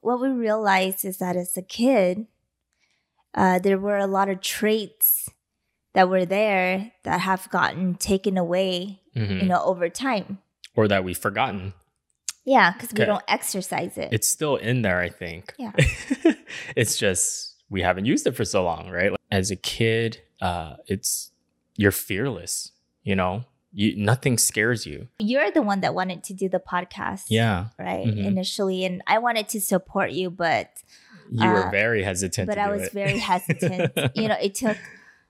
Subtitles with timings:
[0.00, 2.26] what we realized is that as a kid,
[3.34, 5.28] uh, there were a lot of traits
[5.94, 9.42] that were there that have gotten taken away, Mhm.
[9.42, 10.38] you know, over time.
[10.76, 11.72] or that we've forgotten.
[12.44, 14.10] Yeah, because we don't exercise it.
[14.12, 15.52] It's still in there, I think.
[15.58, 15.72] Yeah.
[16.76, 19.10] it's just we haven't used it for so long, right?
[19.10, 21.32] Like, as a kid, uh, it's
[21.76, 22.70] you're fearless.
[23.02, 25.08] You know, you nothing scares you.
[25.18, 28.06] You're the one that wanted to do the podcast, Yeah, right?
[28.06, 28.24] Mhm.
[28.24, 30.70] Initially, and I wanted to support you, but
[31.30, 32.48] you were Uh, very hesitant.
[32.48, 32.92] but I was it.
[32.92, 33.92] very hesitant.
[34.16, 34.76] you know, it took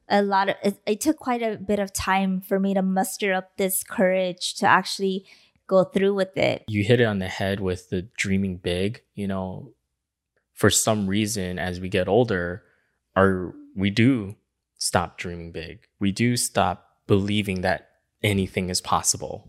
[0.08, 3.34] a lot of it, it took quite a bit of time for me to muster
[3.34, 5.26] up this courage to actually
[5.66, 6.64] go through with it.
[6.68, 9.74] you hit it on the head with the dreaming big you know
[10.54, 12.62] for some reason as we get older
[13.16, 14.34] our we do
[14.78, 17.87] stop dreaming big we do stop believing that
[18.22, 19.46] anything is possible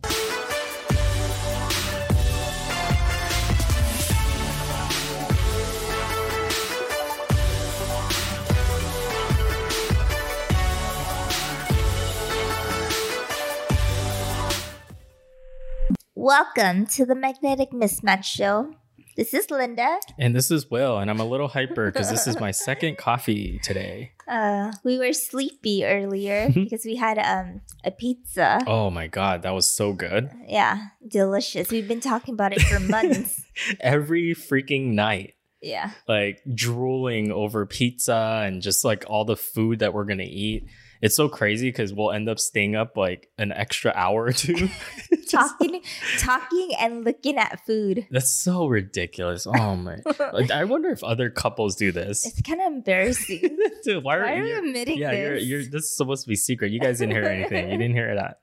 [16.14, 18.74] Welcome to the Magnetic Mismatch Show.
[19.16, 19.98] This is Linda.
[20.18, 23.58] and this is will and i'm a little hyper because this is my second coffee
[23.62, 28.60] today Uh, we were sleepy earlier because we had um a pizza.
[28.66, 31.70] oh my god that was so good Yeah, delicious.
[31.70, 33.42] We've been talking about it for months.
[33.80, 35.90] every freaking night yeah.
[36.08, 40.66] like drooling over pizza and just like all the food that we're gonna eat
[41.02, 44.68] it's so crazy because we'll end up staying up like an extra hour or two
[45.30, 45.80] Talking
[46.18, 48.04] talking and looking at food.
[48.10, 49.46] That's so ridiculous.
[49.46, 49.98] Oh my!
[50.32, 52.26] Like, I wonder if other couples do this.
[52.26, 53.56] It's kind of embarrassing.
[53.84, 54.58] Dude, why, Why are you?
[54.58, 55.44] admitting Yeah, you're, this?
[55.46, 55.62] you're.
[55.62, 56.72] This is supposed to be secret.
[56.72, 57.70] You guys didn't hear anything.
[57.70, 58.40] You didn't hear that.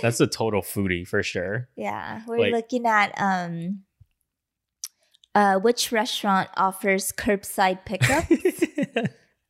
[0.00, 1.68] That's a total foodie for sure.
[1.76, 3.82] Yeah, we're Like- looking at um
[5.34, 8.24] uh which restaurant offers curbside pickup.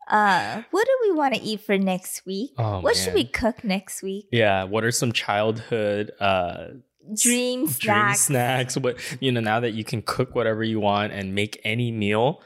[0.09, 2.53] Uh what do we want to eat for next week?
[2.59, 4.29] Oh, what should we cook next week?
[4.33, 4.65] yeah.
[4.65, 6.67] What are some childhood uh,
[7.15, 8.21] Dream dream snacks.
[8.21, 8.77] snacks?
[8.79, 12.41] What you know now that you can cook whatever you want and make any meal,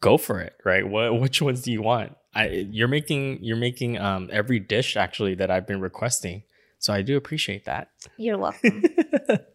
[0.00, 0.54] go for it.
[0.64, 0.86] Right?
[0.88, 2.16] What which ones do you want?
[2.34, 6.44] I you're making you're making um every dish actually that I've been requesting.
[6.78, 7.88] So I do appreciate that.
[8.16, 8.84] You're welcome.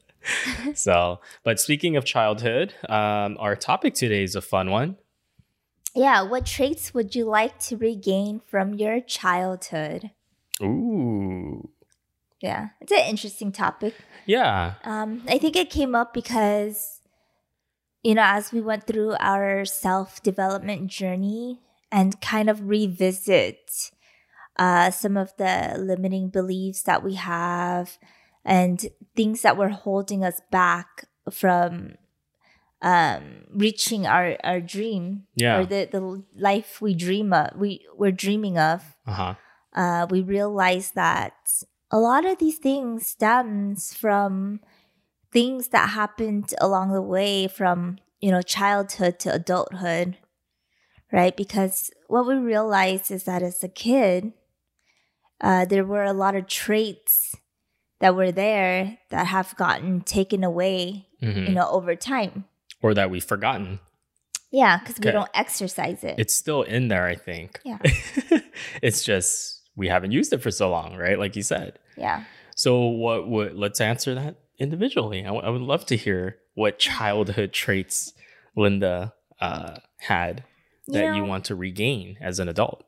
[0.73, 4.97] so, but speaking of childhood, um, our topic today is a fun one.
[5.99, 10.11] Yeah, what traits would you like to regain from your childhood?
[10.63, 11.69] Ooh,
[12.39, 13.93] Yeah, it's an interesting topic.
[14.25, 17.01] yeah, Um, I think it came up because,
[18.01, 21.59] you know, as we went through our self development journey
[21.91, 23.91] and kind of revisit
[24.57, 27.97] uh, some of the limiting beliefs that we have
[28.45, 28.87] and
[29.17, 31.95] things that were holding us back from
[32.81, 38.11] um, reaching our, our dream yeah, or the, the life we dream of, we, we're
[38.11, 38.95] dreaming of.
[39.05, 39.35] Uh huh,
[39.73, 41.33] uh, we realize that
[41.91, 44.59] a lot of these things stems from
[45.31, 50.17] things that happened along the way from you know childhood to adulthood
[51.11, 51.35] right?
[51.35, 54.33] Because what we realize is that as a kid
[55.41, 57.35] uh, there were a lot of traits
[57.99, 62.45] that were there that have gotten taken away hmm you know over time
[62.81, 63.79] or that we've forgotten.
[64.51, 67.59] yeah because we don't exercise it It's still in there, I think.
[67.63, 67.77] Yeah.
[68.81, 71.17] it's just we haven't used it for so long, right?
[71.19, 71.79] Like you said.
[71.97, 72.23] yeah
[72.55, 75.21] So, what would let's answer that individually?
[75.21, 78.11] I, w- I would love to hear what childhood traits
[78.55, 80.43] Linda uh, had
[80.87, 82.83] that you know- want to regain as an adult.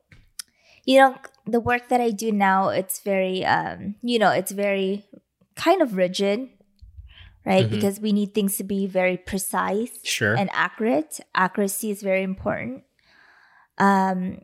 [0.85, 1.16] you know
[1.46, 5.06] the work that i do now it's very um you know it's very
[5.56, 6.50] kind of rigid
[7.46, 7.66] right?
[7.66, 7.72] Mhm.
[7.72, 10.35] because we need things to be very precise Sure.
[10.35, 11.19] and accurate.
[11.35, 12.84] Accuracy is very important.
[13.78, 14.41] Um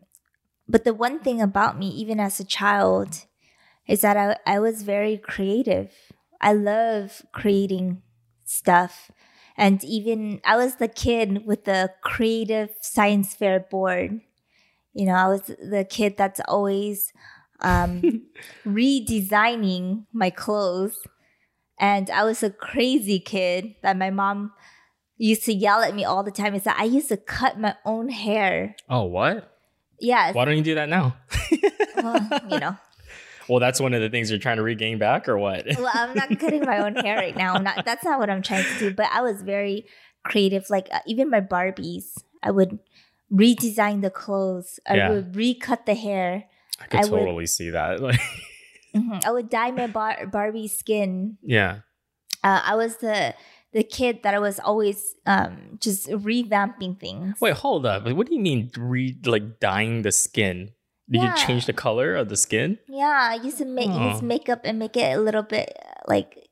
[0.69, 3.25] but the one thing about me even as a child
[3.87, 5.91] is that i, I was very creative.
[6.41, 8.01] I love creating
[8.45, 9.11] stuff.
[9.57, 14.21] And even i was the kid with the creative science fair board.
[14.93, 17.13] You know i was the kid that's always
[17.61, 18.01] um,
[18.67, 20.97] redesigning my clothes
[21.79, 24.51] and i was a crazy kid that my mom
[25.17, 27.75] used to yell at me all the time is that i used to cut my
[27.85, 29.51] own hair oh, what?
[29.99, 31.17] yes Why don't you do that now?
[31.97, 32.75] well, you know
[33.49, 35.65] Well, that's one of the things you're trying to regain back, or what?
[35.77, 38.41] well i'm not cutting my own hair right now I'm not that's not what i'm
[38.41, 39.85] trying to do but i was very
[40.23, 42.77] creative like uh, even my barbies i would
[43.31, 45.09] redesign the clothes i Yeah.
[45.11, 46.45] would recut the hair
[46.79, 48.01] I could I would- totally see that.
[48.01, 48.19] Like,
[48.95, 49.23] Mhm.
[49.25, 51.79] i would dye my bar- barbie skin yeah.
[52.43, 53.33] uh, i was the
[53.73, 57.35] the kid that I was always um just revamping things.
[57.43, 58.07] Wait, hold up.
[58.07, 60.71] What do you mean re like dyeing the skin?
[61.11, 61.35] Did Yeah.
[61.35, 62.79] you change the color of the skin?
[62.87, 64.21] Yeah, I used to make Oh.
[64.23, 65.67] makeup and make it a little bit
[66.07, 66.47] like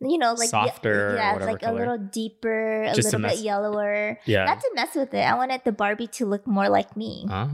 [0.00, 3.40] you know, like Softer or yeah, whatever like a little deeper, a Just little bit
[3.42, 4.16] yellower.
[4.24, 4.44] Yeah.
[4.46, 5.20] Not to mess with it.
[5.26, 7.26] I wanted the Barbie to look more like me.
[7.28, 7.50] ah.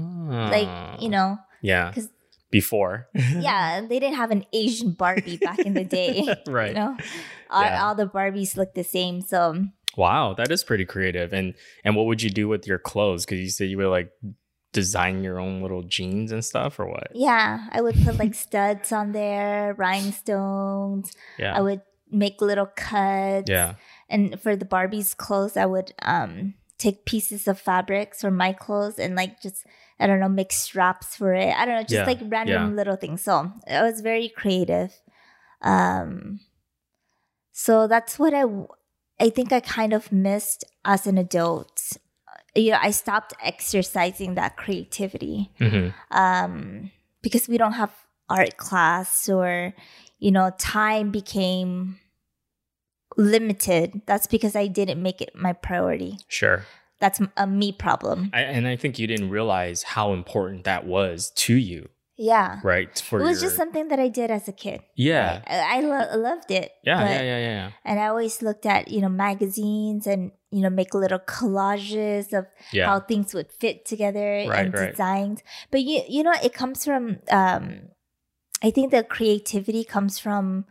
[0.53, 1.91] Like, you know, Yeah.
[1.91, 2.11] 'cause-
[2.51, 3.09] Before.
[3.15, 6.27] yeah, they didn't have an Asian Barbie back in the day.
[6.47, 6.69] right.
[6.69, 6.97] You know,
[7.51, 7.85] all, Yeah.
[7.85, 9.21] all the Barbies look the same.
[9.23, 9.65] So
[9.97, 11.33] Wow, that is pretty creative.
[11.33, 11.55] And
[11.85, 13.25] and what would you do with your clothes?
[13.25, 14.11] Because you said you would like
[14.73, 17.09] design your own little jeans and stuff, or what?
[17.15, 21.13] yeah, I would put like studs on there, rhinestones.
[21.39, 21.57] Yeah.
[21.57, 23.49] I would make little cuts.
[23.51, 23.75] yeah.
[24.09, 28.99] And for the Barbie's clothes, I would um take pieces of fabrics from my clothes
[28.99, 29.65] and like just
[29.99, 31.55] I don't know make straps for it.
[31.55, 32.77] I don't know, just Yeah, like random yeah.
[32.77, 33.23] little things.
[33.23, 34.93] So I was very creative.
[35.63, 36.41] Um,
[37.53, 38.45] so that's what I,
[39.19, 41.93] I think I kind of missed as an adult.
[42.55, 46.91] You know, I stopped exercising that creativity hmm um,
[47.23, 47.93] because we don't have
[48.29, 49.73] art class or
[50.19, 51.99] you know time became
[53.17, 56.65] limited that's because i didn't make it my priority Sure.
[57.01, 61.31] That's a me problem I, and I think you didn't realize how important that was
[61.47, 62.97] to you, yeah right?
[62.99, 65.43] For it was your- just something that i did as a kid yeah.
[65.47, 68.89] i, I lo- loved it Yeah, but- yeah, yeah, yeah, and i always looked at
[68.89, 72.87] you know magazines and you know make little collages of Yeah.
[72.87, 74.91] how things would fit together Right, and right.
[74.91, 75.43] designs.
[75.71, 77.91] But you you know, it comes from um
[78.63, 80.65] I think the creativity comes from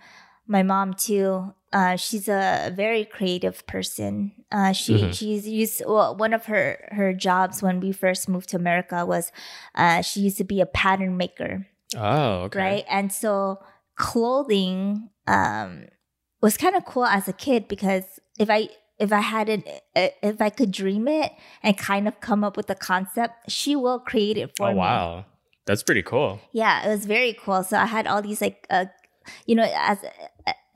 [0.47, 1.53] my mom too.
[1.73, 4.31] Uh, she's a very creative person.
[4.51, 5.13] Uh, she Mhm.
[5.13, 9.31] she's used well, one of her her jobs when we first moved to America was
[9.75, 11.67] uh, she used to be a pattern maker
[11.97, 12.59] oh, okay.
[12.59, 12.85] right?
[12.89, 13.59] And so
[13.97, 15.87] clothing um,
[16.41, 18.03] was kind of cool as a kid because
[18.39, 19.63] if I if I had an
[19.95, 21.31] uh, if I could dream it
[21.61, 24.77] and kind of come up with a concept, she will create it for Oh, me.
[24.77, 25.25] wow.
[25.65, 26.39] That's pretty cool.
[26.53, 27.63] Yeah, it was very cool.
[27.63, 28.85] So I had all these like uh,
[29.47, 29.97] you know as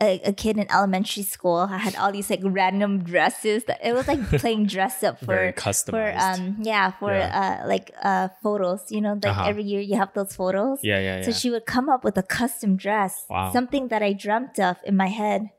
[0.01, 3.65] a, a, kid in elementary school, I had all these like random dresses.
[3.65, 5.53] That it was like playing dress up for
[5.89, 8.85] for um yeah for uh like uh photos.
[8.89, 9.45] You know, like Uh-huh.
[9.47, 10.79] every year you have those photos.
[10.83, 11.21] yeah, yeah, yeah.
[11.23, 13.51] So she would come up with a custom dress, Wow.
[13.51, 15.49] something that I dreamt of in my head.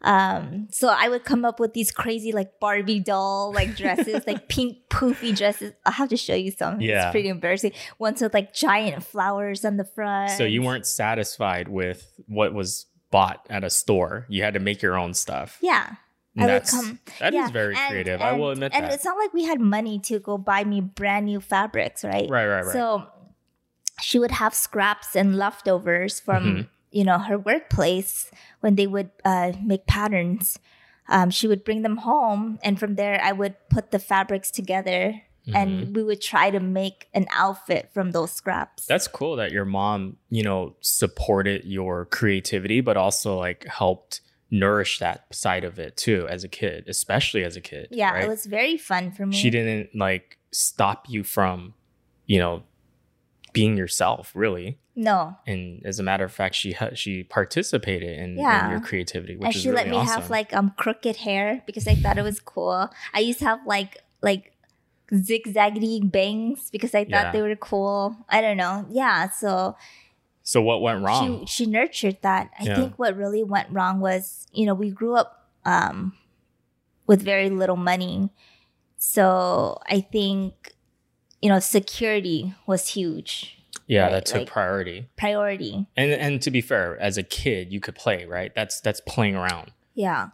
[0.00, 4.48] Um, so I would come up with these crazy like Barbie doll like dresses, like
[4.54, 5.72] pink poofy dresses.
[5.84, 6.80] I'll have to show you some.
[6.80, 7.06] Yeah.
[7.06, 7.72] It's pretty embarrassing.
[7.98, 10.30] Ones with like giant flowers on the front.
[10.32, 14.26] so you weren't satisfied with what was bought at a store.
[14.28, 15.58] You had to make your own stuff.
[15.60, 15.94] Yeah.
[16.36, 18.20] And I would that's come- that is yeah, very and- creative.
[18.20, 18.92] I will and- admit And that.
[18.92, 22.28] it's not like we had money to go buy me brand new fabrics, right?
[22.30, 22.72] Right, right, right.
[22.72, 23.06] So
[24.00, 26.68] she would have scraps and leftovers from Mhm.
[26.90, 30.58] you know her workplace when they would uh, make patterns.
[31.08, 35.22] Um, she would bring them home, and from there I would put the fabrics together,
[35.48, 35.54] Mhm.
[35.54, 38.86] and we would try to make an outfit from those scraps.
[38.86, 44.98] That's cool that your mom, you know, supported your creativity, but also like helped nourish
[44.98, 47.88] that side of it too as a kid, especially as a kid.
[47.90, 48.24] yeah, right?
[48.24, 49.36] it was very fun for me.
[49.36, 51.74] She didn't like stop you from,
[52.26, 52.62] you know,
[53.52, 54.78] being yourself, really.
[54.94, 59.36] no, And as a matter of fact, she ha- she participated in, in your creativity,
[59.36, 60.22] which and is she really let me awesome.
[60.22, 62.90] have like um crooked hair because I thought it was cool.
[63.14, 64.52] I used to have like like
[65.12, 67.32] zigzaggy bangs because I thought Yeah.
[67.32, 68.16] they were cool.
[68.28, 68.86] I don't know.
[68.90, 69.76] Yeah, so
[70.42, 71.46] so what went wrong?
[71.46, 72.50] she she nurtured that.
[72.58, 72.76] I Yeah.
[72.76, 76.14] think what really went wrong was, you know, we grew up um
[77.06, 78.30] with very little money.
[78.96, 80.72] So I think
[81.40, 83.54] you know, security was huge
[83.86, 85.08] yeah, right, that took like- priority.
[85.16, 85.86] priority.
[85.96, 88.52] And and to be fair, as a kid, you could play, right?
[88.54, 89.70] That's that's playing around.
[89.94, 90.28] Yeah.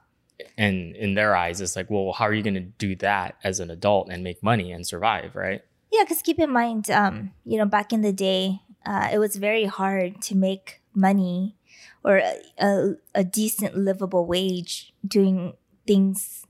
[0.58, 3.60] And in their eyes, it's like, well, how are you going to do that as
[3.60, 5.62] an adult and make money and survive, right?
[5.92, 9.36] Yeah, because keep in mind, um, you know, back in the day, uh, it was
[9.36, 11.56] very hard to make money
[12.04, 15.54] or a, a, a decent livable wage doing
[15.86, 16.44] things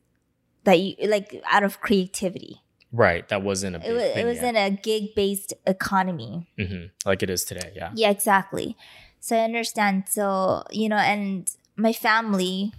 [0.65, 2.63] that you like out of creativity.
[2.91, 3.29] Right.
[3.29, 4.55] That wasn't a big It was thing it was yet.
[4.55, 6.49] in a gig based economy.
[6.59, 6.91] Mhm.
[7.05, 7.73] like it is today.
[7.75, 7.91] Yeah.
[7.95, 8.77] Yeah, exactly.
[9.21, 10.05] So I understand.
[10.09, 12.73] So you know, and my family.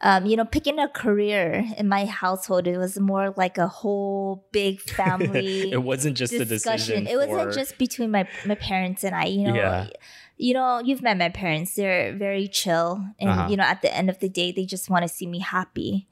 [0.00, 4.46] Um, you know, picking a career in my household, it was more like a whole
[4.52, 5.72] big family.
[5.72, 7.06] it wasn't just a decision.
[7.08, 9.24] It wasn't just between my my parents and I.
[9.26, 9.88] You know, Yeah.
[10.36, 11.74] you know, you've met my parents.
[11.74, 13.48] They're very chill, and Uh-huh.
[13.50, 16.06] you know, at the end of the day, they just want to see me happy.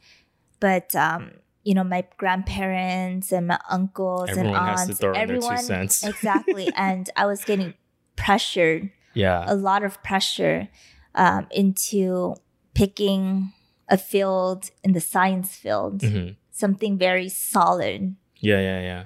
[0.59, 1.31] But um,
[1.63, 5.33] you know, my grandparents and my uncles Everyone and aunts, to throw in their two
[5.47, 6.73] everyone exactly.
[6.77, 7.75] and I was getting
[8.17, 9.45] pressured, Yeah.
[9.47, 10.69] a lot of pressure,
[11.15, 12.35] um, into
[12.75, 13.53] picking
[13.89, 18.17] a field in the science field, hmm something very solid.
[18.41, 19.05] Yeah, yeah, yeah.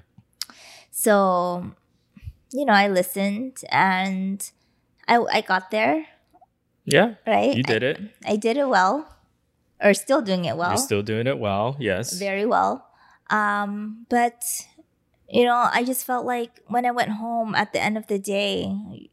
[0.91, 1.73] So,
[2.53, 4.39] you know, I listened and
[5.09, 6.07] I I got there,
[6.85, 7.55] Yeah, right?
[7.57, 7.99] you did it.
[8.25, 9.09] I, I did it well,
[9.83, 10.71] or still doing it well.
[10.71, 11.77] You're still doing it well.
[11.79, 12.13] Yes.
[12.19, 12.87] very well.
[13.31, 14.43] Um, but
[15.29, 18.19] you know, I just felt like when I went home at the end of the
[18.19, 19.10] day,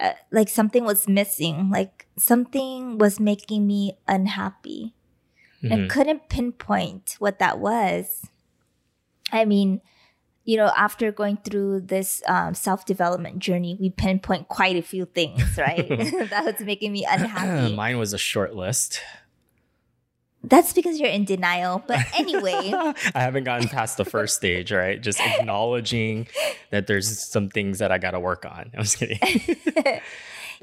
[0.00, 1.70] uh, like something was missing.
[1.70, 4.94] Like something was making me unhappy.
[5.62, 5.72] Mhm.
[5.72, 8.24] and couldn't pinpoint what that was.
[9.30, 9.82] I mean,
[10.44, 15.04] you know, after going through this um, self development journey, we pinpoint quite a few
[15.04, 15.86] things, right?
[16.30, 17.74] that was making me unhappy.
[17.76, 19.00] Mine was a short list.
[20.42, 21.82] That's because you're in denial.
[21.86, 22.72] But anyway,
[23.14, 25.00] I haven't gotten past the first stage, right?
[25.00, 26.28] Just acknowledging
[26.70, 28.70] that there's some things that I got to work on.
[28.74, 29.18] I was kidding.
[29.74, 30.02] But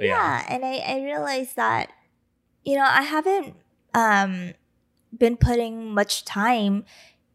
[0.05, 1.91] yeah, and I, I realized that,
[2.63, 3.55] you know, I haven't
[3.93, 4.53] um,
[5.15, 6.85] been putting much time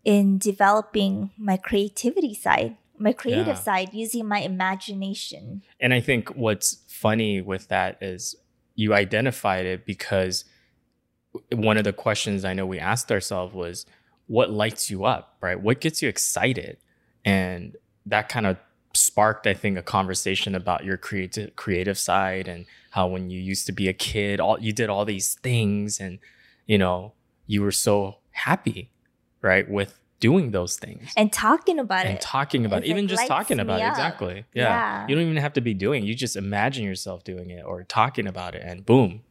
[0.04, 3.54] in developing my creativity side, my creative Yeah.
[3.54, 5.62] side, using my imagination.
[5.80, 8.34] And I think what's funny with that is
[8.74, 10.44] you identified it because
[11.52, 13.86] one of the questions I know we asked ourselves was,
[14.26, 15.60] what lights you up, right?
[15.60, 16.78] What gets you excited?
[17.24, 18.56] And that kind of
[18.94, 23.66] sparked, I think, a conversation about your creative creative side and how when you used
[23.66, 26.18] to be a kid, all you did all these things and
[26.66, 27.12] you know,
[27.46, 28.90] you were so happy,
[29.40, 32.12] right, with doing those things And talking about and it.
[32.12, 34.62] And talking about it, even like just talking about it exactly yeah.
[34.62, 35.06] Yeah.
[35.08, 36.06] you don't even have to be doing it.
[36.06, 39.22] you just imagine yourself doing it or talking about it and boom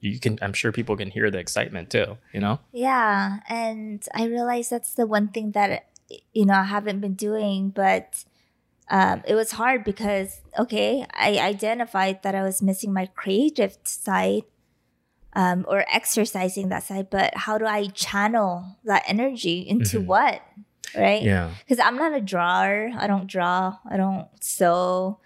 [0.00, 4.24] you can i'm sure people can hear the excitement too you know Yeah, and I
[4.26, 5.90] realized that's the one thing that
[6.32, 8.24] you know I haven't been doing, but
[8.90, 14.46] um, it was hard because okay, I identified that I was missing my creative side,
[15.34, 17.10] um, or exercising that side.
[17.10, 20.06] But how do I channel that energy into Mhm.
[20.06, 20.42] what,
[20.94, 21.22] right?
[21.22, 22.90] yeah Because I'm not a drawer.
[22.94, 23.78] I don't draw.
[23.86, 25.18] I don't sew.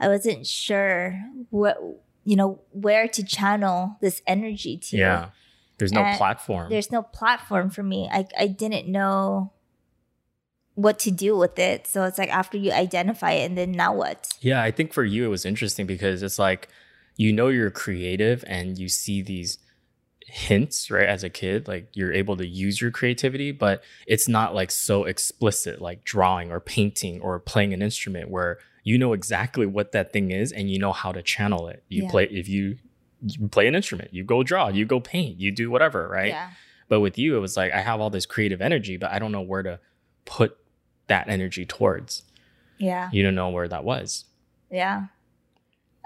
[0.00, 1.76] I wasn't sure what
[2.24, 5.30] you know where to channel this energy to yeah
[5.80, 8.08] there's no And platform there's no platform for me.
[8.12, 9.52] I I didn't know
[10.74, 11.86] what to do with it.
[11.86, 14.28] So it's like after you identify it and then now what?
[14.40, 16.68] Yeah, I think for you it was interesting because it's like
[17.16, 19.58] you know you're creative and you see these
[20.26, 24.54] hints, right, as a kid, like you're able to use your creativity, but it's not
[24.54, 29.66] like so explicit like drawing or painting or playing an instrument where you know exactly
[29.66, 31.82] what that thing is and you know how to channel it.
[31.88, 32.10] You Yeah.
[32.10, 32.78] play if you
[33.22, 36.28] you play an instrument, you go draw, you go paint, you do whatever, right?
[36.28, 36.50] Yeah.
[36.88, 39.30] But with you, it was like I have all this creative energy, but I don't
[39.32, 39.78] know where to
[40.24, 40.56] put
[41.08, 42.22] that energy towards.
[42.78, 43.10] Yeah.
[43.12, 44.24] You don't know where that was.
[44.70, 45.06] Yeah.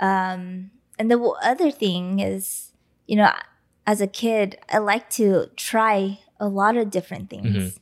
[0.00, 2.72] Um and the other thing is,
[3.06, 3.30] you know,
[3.86, 7.78] as a kid, I like to try a lot of different things.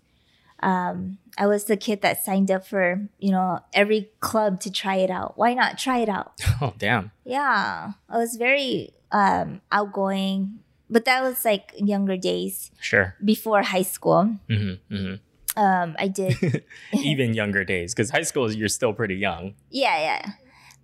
[0.61, 4.97] Um I was the kid that signed up for, you know, every club to try
[4.97, 5.39] it out.
[5.39, 6.33] Why not try it out?
[6.61, 7.11] Oh, damn.
[7.25, 7.93] Yeah.
[8.09, 13.17] I was very um outgoing, but that was like younger days Sure.
[13.25, 14.37] before high school.
[14.49, 15.15] hmm hmm
[15.57, 19.55] Um I did Even younger days, because high school, you're still pretty young.
[19.71, 20.23] yeah, yeah.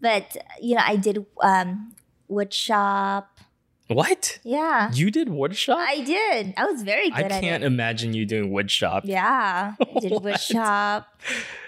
[0.00, 1.95] But you know, I did um
[2.28, 3.38] wood shop.
[3.88, 4.38] What?
[4.45, 4.90] Yeah.
[4.92, 5.76] You did woodshop?
[5.76, 6.54] I did.
[6.57, 9.02] I was very I good at can't imagine you doing woodshop.
[9.04, 9.75] Yeah.
[9.80, 11.07] I did woodshop.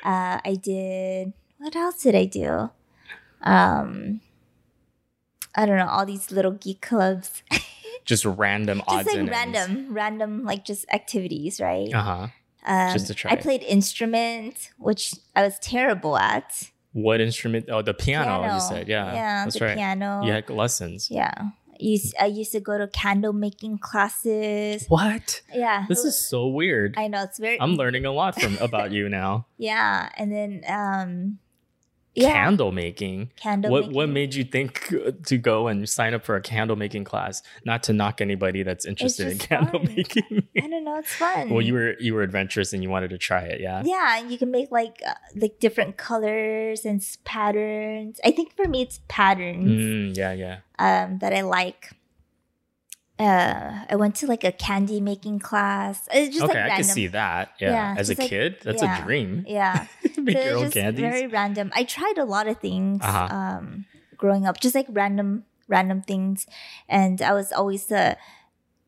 [0.05, 2.71] Uh I did what else did I do?
[3.43, 4.21] Um
[5.55, 7.43] I don't know, all these little geek clubs.
[8.05, 9.59] Just random odds just like and ends.
[9.59, 11.93] random, random like just activities, right?
[11.95, 12.27] Uh huh.
[12.67, 16.71] Um, Just to try I played instrument, which I was terrible at.
[16.93, 17.67] What instrument?
[17.69, 18.89] Oh, the piano, you said.
[18.89, 19.12] Yeah.
[19.15, 19.77] yeah, That's the right.
[19.77, 20.23] piano.
[20.25, 21.09] You had lessons.
[21.11, 24.87] Yeah, I used, I used to go to candle making classes.
[24.89, 25.43] What?
[25.55, 26.95] Yeah, This is so weird.
[26.97, 27.61] I know it's very.
[27.61, 29.47] I'm learning a lot from about you now.
[29.59, 31.39] Yeah, and then um,
[32.15, 33.31] yeah, Candle making.
[33.37, 33.71] candle.
[33.71, 33.95] What making.
[33.95, 34.93] what made you think
[35.27, 37.43] to go and sign up for a candle making class?
[37.65, 39.95] Not to knock anybody that's interested in candle fun.
[39.95, 40.39] making.
[40.57, 40.99] I don't know.
[40.99, 41.50] It's fun.
[41.50, 43.83] well, you were you were adventurous and you wanted to try it, yeah.
[43.85, 48.19] Yeah, and you can make like uh, like different colors and patterns.
[48.25, 49.66] I think for me, it's patterns.
[49.66, 50.57] Mm, yeah, yeah.
[50.78, 51.90] um, that I like.
[53.19, 56.09] Uh, I went to like a candy making class.
[56.11, 56.76] It's just okay, like I random.
[56.87, 57.50] can see that.
[57.61, 58.99] Yeah, Yeah, as a like- kid, that's yeah.
[58.99, 59.45] a dream.
[59.47, 61.00] Yeah, Make So your own candies.
[61.02, 61.71] very random.
[61.75, 63.28] I tried a lot of things Uh-huh.
[63.30, 63.85] um,
[64.16, 66.47] growing up, just like random, random things,
[66.88, 68.16] and I was always the,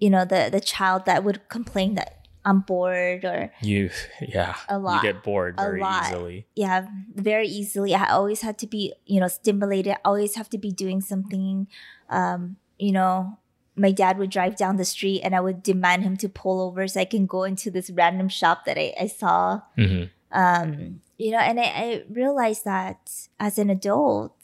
[0.03, 2.11] you know, the the child that would complain that
[2.45, 3.91] I'm bored or You,
[4.21, 4.97] yeah, A lot.
[5.05, 6.07] You get bored A very lot.
[6.11, 6.39] easily.
[6.59, 7.95] yeah, very easily.
[7.95, 9.93] I always had to be, you know, stimulated.
[9.95, 11.69] I Always have to be doing something.
[12.11, 13.39] Um, you know,
[13.85, 16.83] my dad would drive down the street and I would demand him to pull over
[16.91, 19.63] so I can go into this random shop that I, I saw.
[19.79, 20.11] Mhm.
[20.33, 22.99] Um, you know, and I, I realized that
[23.39, 24.35] as an adult,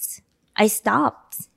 [0.54, 1.48] I stopped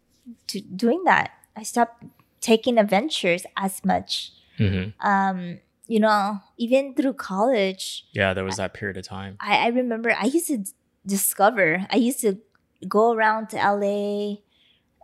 [0.48, 1.30] to doing that.
[1.56, 2.02] I stopped
[2.42, 4.32] taking adventures as much.
[4.60, 4.94] Mhm.
[5.00, 9.38] Um, you know, even through college, Yeah, there was that period of time.
[9.40, 10.72] I, I remember I used to d-
[11.06, 11.86] discover.
[11.90, 12.38] I used to
[12.88, 14.38] go around to LA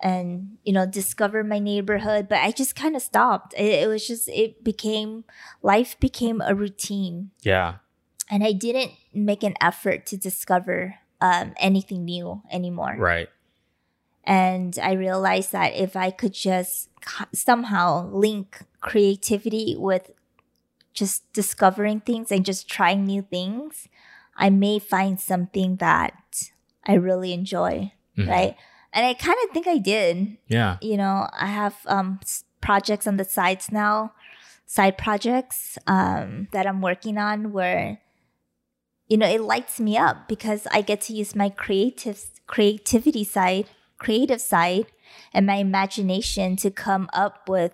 [0.01, 3.53] and you know discover my neighborhood, but I just kind of stopped.
[3.57, 5.23] It, it was just it became
[5.63, 7.75] life became a routine, Yeah.
[8.29, 12.95] and I didn't make an effort to discover um, anything new anymore.
[12.97, 13.29] Right.
[14.27, 16.89] And I realized that if I could just
[17.33, 20.11] somehow link creativity with
[20.93, 23.87] just discovering things and just trying new things,
[24.35, 26.49] I may find something that
[26.85, 28.27] I really enjoy, Mhm.
[28.27, 28.55] right?
[28.91, 30.37] And I kind of think I did.
[30.49, 30.77] Yeah.
[30.81, 32.19] You know, I have um,
[32.59, 34.11] projects on the sides now,
[34.65, 37.99] side projects um, that I'm working on where,
[39.07, 43.67] you know, it lights me up because I get to use my creative creativity side,
[43.97, 44.87] creative side,
[45.33, 47.73] and my imagination to come up with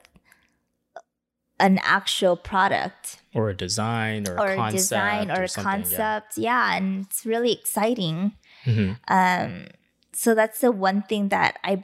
[1.60, 5.98] an actual product Or a design or, or a concept design or, a something, yeah.
[5.98, 6.38] concept.
[6.38, 6.76] Yeah.
[6.76, 8.34] and it's really exciting.
[8.66, 8.98] Mhm.
[9.08, 9.68] Um,
[10.14, 11.84] so that's the one thing that I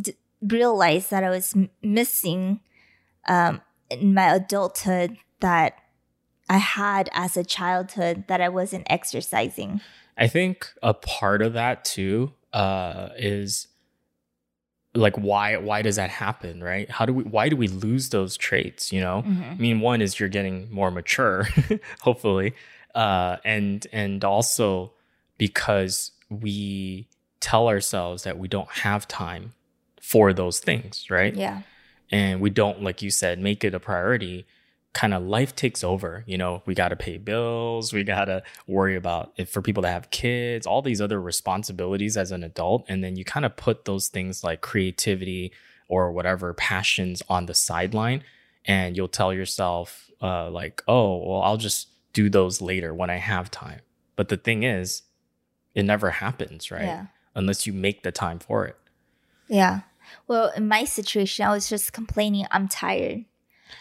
[0.00, 2.60] d- realized that I was m- missing
[3.28, 3.60] um,
[3.90, 5.74] in my adulthood that
[6.48, 9.80] I had as a childhood that I wasn't exercising.
[10.16, 13.68] I think a part of that too uh, is
[14.94, 16.90] like why why does that happen, right?
[16.90, 18.92] How do we why do we lose those traits?
[18.92, 21.46] You know, I mean, one is you're getting more mature,
[22.00, 22.54] hopefully,
[22.94, 24.92] uh, and and also
[25.38, 27.08] because we
[27.40, 29.52] tell ourselves that we don't have time
[30.00, 31.34] for those things, right?
[31.34, 31.62] Yeah.
[32.10, 34.44] and we don't like you said make it a priority
[34.92, 38.42] kind of life takes over you know we got to pay bills we got to
[38.66, 42.84] worry about if for people that have kids all these other responsibilities as an adult
[42.88, 45.52] and then you kind of put those things like creativity
[45.86, 48.22] or whatever passions on the sideline
[48.64, 53.16] and you'll tell yourself uh, like oh well i'll just do those later when i
[53.16, 53.80] have time
[54.16, 55.02] but the thing is
[55.74, 57.06] it never happens right Yeah.
[57.36, 58.76] unless you make the time for it
[59.46, 59.80] Yeah.
[60.26, 63.26] Well, in my situation, I was just complaining I'm tired.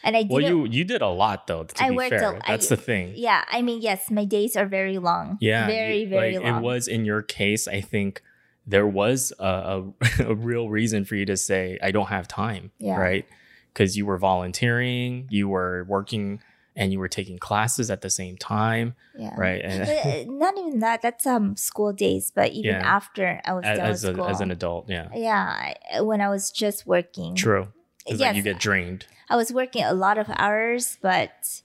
[0.04, 2.42] And I well you you did a lot though to I be worked fair a-
[2.48, 3.44] that's I- the thing yeah.
[3.52, 5.38] I mean, yes, my days are very long.
[5.42, 6.58] Yeah, Very, you- very like, long.
[6.64, 7.68] It was in your case.
[7.68, 8.22] I think
[8.68, 9.84] there was a, a,
[10.32, 12.98] a real reason for you to say, "I don't have time," Yeah.
[12.98, 13.26] right?
[13.74, 16.42] Because you were volunteering, you were working,
[16.76, 19.34] and you were taking classes at the same time, Yeah.
[19.38, 19.62] right?
[19.64, 21.02] And Uh, Not even that.
[21.02, 22.96] That's um school days, but even Yeah.
[22.98, 26.52] after I was as, done as, a, as an adult, yeah, yeah, when I was
[26.52, 27.36] just working.
[27.36, 27.68] true.
[28.06, 29.06] It's like you get drained.
[29.30, 31.62] I was working a lot of hours, but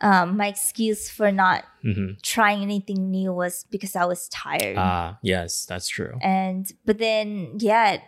[0.00, 4.76] um, my excuse for not hmm trying anything new was because I was tired.
[4.76, 6.18] Ah, yes, that's true.
[6.20, 8.02] and but then yet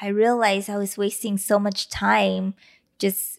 [0.00, 2.54] I realized I was wasting so much time
[2.98, 3.38] just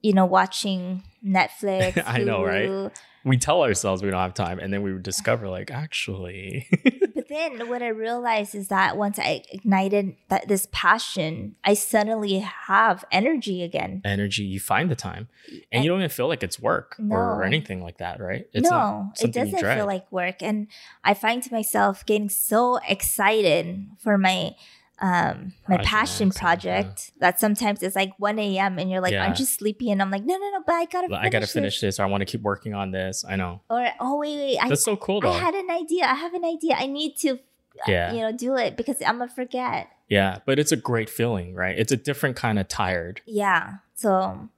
[0.00, 2.02] you know watching Netflix.
[2.06, 2.90] I know, right?
[3.24, 6.66] We tell ourselves we don't have time, and then we would discover, like, actually,
[7.28, 13.04] then what I realized is that once I ignited that this passion, I suddenly have
[13.12, 14.02] energy again.
[14.04, 14.44] energy.
[14.44, 15.28] You find the time,
[15.70, 18.46] and you don't even feel like it's work or, or anything like that, right?
[18.52, 20.68] It's no, it doesn't feel like work, and
[21.04, 24.54] I find myself getting so excited for my
[25.00, 28.78] um my passion project that sometimes it's like 1 a.m.
[28.78, 29.24] and you're like, Yeah.
[29.24, 29.90] aren't you sleepy?
[29.92, 31.96] And I'm like, no, no, no, but I gotta, finish I gotta finish this.
[31.96, 33.24] this, or I want to keep working on this.
[33.28, 35.30] I know Or oh wait, wait, I, that's so cool though.
[35.30, 36.04] I had an idea.
[36.04, 36.74] I have an idea.
[36.76, 37.38] I need to,
[37.86, 39.88] yeah, you know, do it because I'm gonna forget.
[40.08, 41.78] yeah, but it's a great feeling, right?
[41.78, 43.20] It's a different kind of tired.
[43.24, 43.74] Yeah.
[43.94, 44.48] So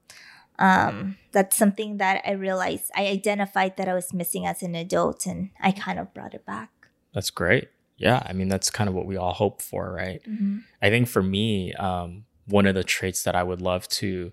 [0.58, 5.26] um that's something that I realized I identified that I was missing as an adult
[5.26, 6.70] and I kind of brought it back.
[7.14, 7.68] That's great.
[8.00, 10.20] Yeah, I mean that's kind of what we all hope for, right?
[10.24, 10.62] Mhm.
[10.82, 14.32] I think for me, um, one of the traits that I would love to,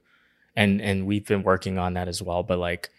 [0.56, 2.44] and and we've been working on that as well.
[2.44, 2.90] But like,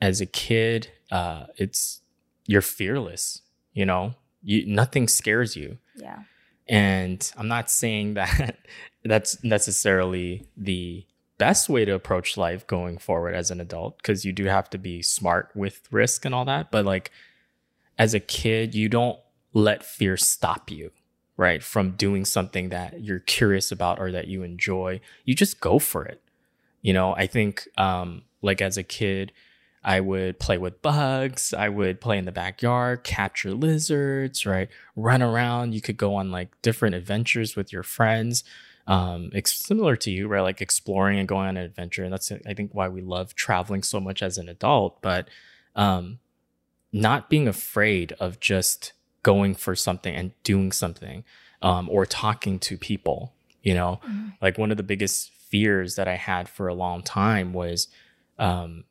[0.00, 2.00] as a kid, uh, it's
[2.46, 3.42] you're fearless.
[3.74, 5.78] You know, you nothing scares you.
[5.96, 6.20] Yeah.
[6.68, 8.56] And I'm not saying that
[9.04, 11.04] that's necessarily the
[11.38, 14.78] best way to approach life going forward as an adult, because you do have to
[14.78, 16.70] be smart with risk and all that.
[16.70, 17.10] But like,
[17.98, 19.18] as a kid, you don't
[19.56, 20.90] let fear stop you,
[21.38, 21.62] right?
[21.62, 25.00] From doing something that you're curious about or that you enjoy.
[25.24, 26.20] You just go for it.
[26.82, 29.32] You know, I think, um, like as a kid,
[29.82, 31.54] I would play with bugs.
[31.54, 34.68] I would play in the backyard, capture lizards, right?
[34.94, 35.72] Run around.
[35.72, 38.44] You could go on like different adventures with your friends.
[38.86, 40.42] um, it's similar to you, right?
[40.42, 42.04] Like exploring and going on an adventure.
[42.04, 45.02] And that's, I think, why we love traveling so much as an adult.
[45.02, 45.28] But
[45.74, 46.20] um,
[46.92, 48.92] not being afraid of just
[49.26, 51.24] going for something and doing something
[51.60, 54.28] um, or talking to people, you know, mm-hmm.
[54.40, 57.88] like one of the biggest fears that I had for a long time was
[58.38, 58.84] um,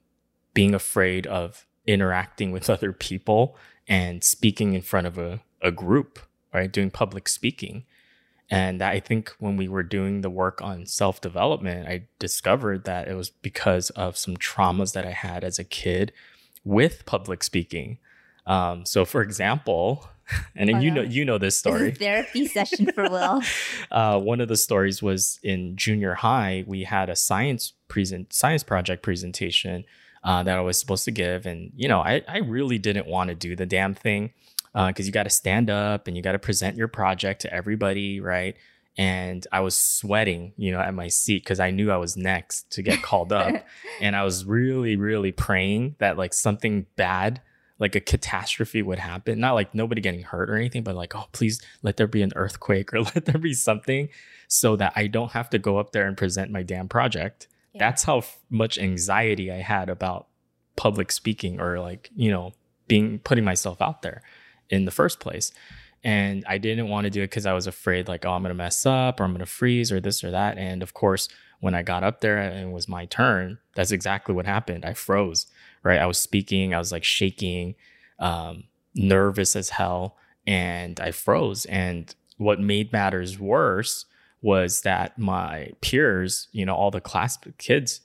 [0.54, 3.56] being afraid of interacting with other people
[3.88, 6.20] and speaking in front of a, a group,
[6.54, 6.70] right?
[6.70, 7.86] Doing public speaking.
[8.50, 13.08] And I think when we were doing the work on self development, I discovered that
[13.08, 16.12] it was because of some traumas that I had as a kid
[16.66, 18.00] with public speaking.
[18.46, 20.10] Um, so, for example,
[20.56, 21.90] and oh, you know you know this story.
[21.90, 23.42] This therapy session for Will.
[23.92, 26.64] uh, one of the stories was in junior high.
[26.68, 29.86] We had a science present science project presentation
[30.24, 33.30] uh, that I was supposed to give, and you know I I really didn't want
[33.30, 34.32] to do the damn thing
[34.74, 37.54] because uh, you got to stand up and you got to present your project to
[37.54, 38.58] everybody, right?
[38.98, 42.72] And I was sweating, you know, at my seat because I knew I was next
[42.72, 43.66] to get called up,
[44.02, 47.42] and I was really, really praying that like something bad,
[47.80, 49.40] like a catastrophe, would happen.
[49.40, 52.32] Not like nobody getting hurt or anything, but like, oh, please let there be an
[52.36, 54.10] earthquake or let there be something,
[54.48, 57.48] so that I don't have to go up there and present my damn project.
[57.74, 57.80] Yeah.
[57.80, 60.28] That's how f- much anxiety I had about
[60.76, 62.54] public speaking or like you know
[62.88, 64.22] being putting myself out there
[64.70, 65.52] in the first place.
[66.04, 68.52] And I didn't want to do it because I was afraid, like, oh, I'm going
[68.52, 70.58] to mess up or I'm going to freeze or this or that.
[70.58, 71.28] And of course,
[71.62, 74.86] when I got up there and it was my turn, that's exactly what happened.
[74.86, 75.48] I froze,
[75.86, 76.00] right?
[76.00, 77.76] I was speaking, I was like shaking,
[78.20, 81.66] um, nervous as hell, and I froze.
[81.66, 84.06] And what made matters worse
[84.42, 88.02] was that my peers, you know, all the class kids,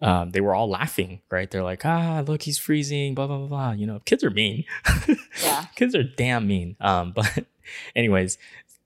[0.00, 1.50] um, they were all laughing, right?
[1.50, 3.72] They're like, ah, look, he's freezing, blah, blah, blah, blah.
[3.72, 4.64] You know, kids are mean.
[5.42, 5.64] yeah.
[5.76, 6.76] kids are damn mean.
[6.80, 7.46] Um, but,
[7.94, 8.38] anyways,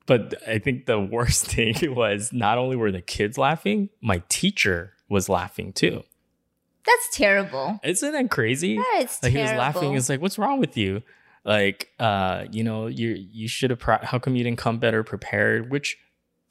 [0.07, 4.95] but I think the worst thing was not only were the kids laughing, my teacher
[5.09, 6.03] was laughing too.
[6.87, 7.81] That's terrible.
[7.85, 8.77] Isn't that crazy?
[8.77, 9.37] That is like terrible.
[9.37, 9.95] he was laughing.
[9.95, 11.03] It's like, what's wrong with you?
[11.45, 13.79] Like, uh, you know, you you should have.
[13.79, 15.71] Pra- how come you didn't come better prepared?
[15.71, 15.97] Which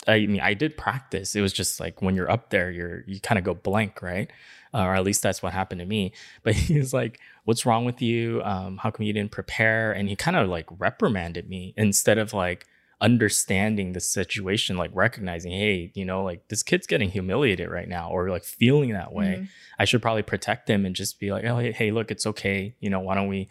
[0.07, 1.35] I mean, I did practice.
[1.35, 4.29] It was just like when you're up there, you're you kind of go blank, right?
[4.73, 6.13] Uh, or at least that's what happened to me.
[6.43, 8.41] But he was like, "What's wrong with you?
[8.43, 12.33] Um, how come you didn't prepare?" And he kind of like reprimanded me instead of
[12.33, 12.65] like
[12.99, 18.09] understanding the situation, like recognizing, hey, you know, like this kid's getting humiliated right now,
[18.09, 19.35] or like feeling that way.
[19.35, 19.45] Mm-hmm.
[19.79, 22.75] I should probably protect him and just be like, "Oh, hey, look, it's okay.
[22.79, 23.49] You know, why don't we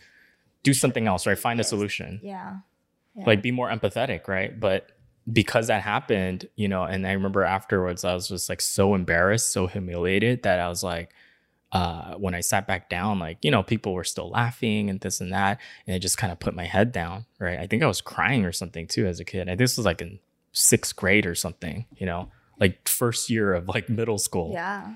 [0.62, 1.38] do something else, right?
[1.38, 2.56] Find a solution." Yeah.
[3.14, 3.24] yeah.
[3.24, 4.58] Like be more empathetic, right?
[4.58, 4.90] But
[5.32, 9.52] because that happened, you know, and I remember afterwards, I was just like so embarrassed,
[9.52, 11.12] so humiliated that I was like,
[11.72, 15.20] uh, when I sat back down, like, you know, people were still laughing and this
[15.20, 15.58] and that.
[15.86, 17.58] And I just kind of put my head down, right?
[17.58, 19.48] I think I was crying or something too as a kid.
[19.48, 20.20] And this was like in
[20.52, 24.52] sixth grade or something, you know, like first year of like middle school.
[24.52, 24.94] Yeah.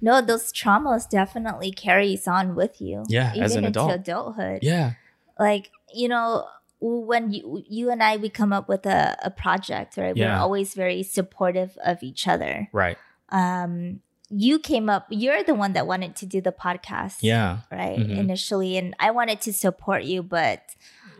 [0.00, 3.04] No, those traumas definitely carries on with you.
[3.08, 3.92] Yeah, even as an adult.
[3.92, 4.60] adulthood.
[4.62, 4.92] Yeah.
[5.38, 6.46] Like, you know,
[6.80, 10.16] when you you and I we come up with a, a project, right?
[10.16, 10.36] Yeah.
[10.36, 12.68] We're always very supportive of each other.
[12.72, 12.96] Right.
[13.28, 14.00] Um
[14.34, 17.18] you came up you're the one that wanted to do the podcast.
[17.20, 17.60] Yeah.
[17.70, 17.98] Right.
[17.98, 18.18] Mm-hmm.
[18.18, 18.76] Initially.
[18.78, 20.62] And I wanted to support you, but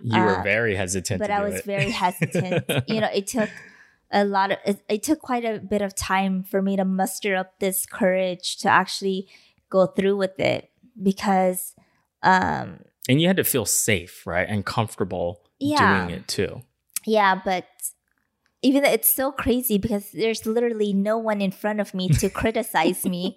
[0.03, 1.21] you uh, were very hesitant.
[1.21, 1.65] But I was it.
[1.65, 2.65] very hesitant.
[2.89, 3.51] you know, it took
[4.11, 7.37] a lot of it, it took quite a bit of time for me to muster
[7.37, 9.29] up this courage to actually
[9.71, 10.71] go through with it
[11.03, 11.75] because
[12.23, 16.07] um and you had to feel safe right and comfortable yeah.
[16.07, 16.63] doing it too.
[17.05, 17.67] Yeah, but
[18.63, 22.31] even though it's so crazy because there's literally no one in front of me to
[22.41, 23.37] criticize me,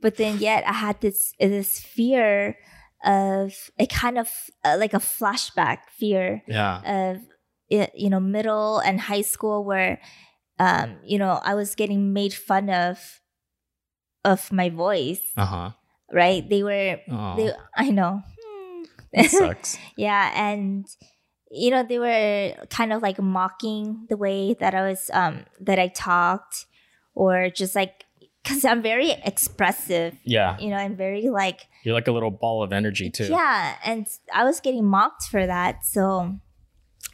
[0.00, 2.56] but then yet I had this this fear
[3.04, 4.28] of a kind of
[4.64, 7.14] uh, like a flashback fear yeah.
[7.14, 7.18] of
[7.68, 10.00] you know middle and high school where
[10.58, 13.20] um you know I was getting made fun of
[14.24, 15.22] of my voice.
[15.36, 15.70] Uh-huh.
[16.12, 16.48] Right?
[16.48, 16.98] They were
[17.36, 18.22] they, I know.
[19.12, 19.78] That sucks.
[19.96, 20.86] yeah, and
[21.50, 25.78] you know they were kind of like mocking the way that i was um that
[25.78, 26.66] i talked
[27.14, 28.04] or just like
[28.42, 30.58] because i'm very expressive yeah.
[30.58, 33.26] you know i'm very like you're like a little ball of energy too.
[33.26, 35.84] Yeah and i was getting mocked for that.
[35.84, 36.36] So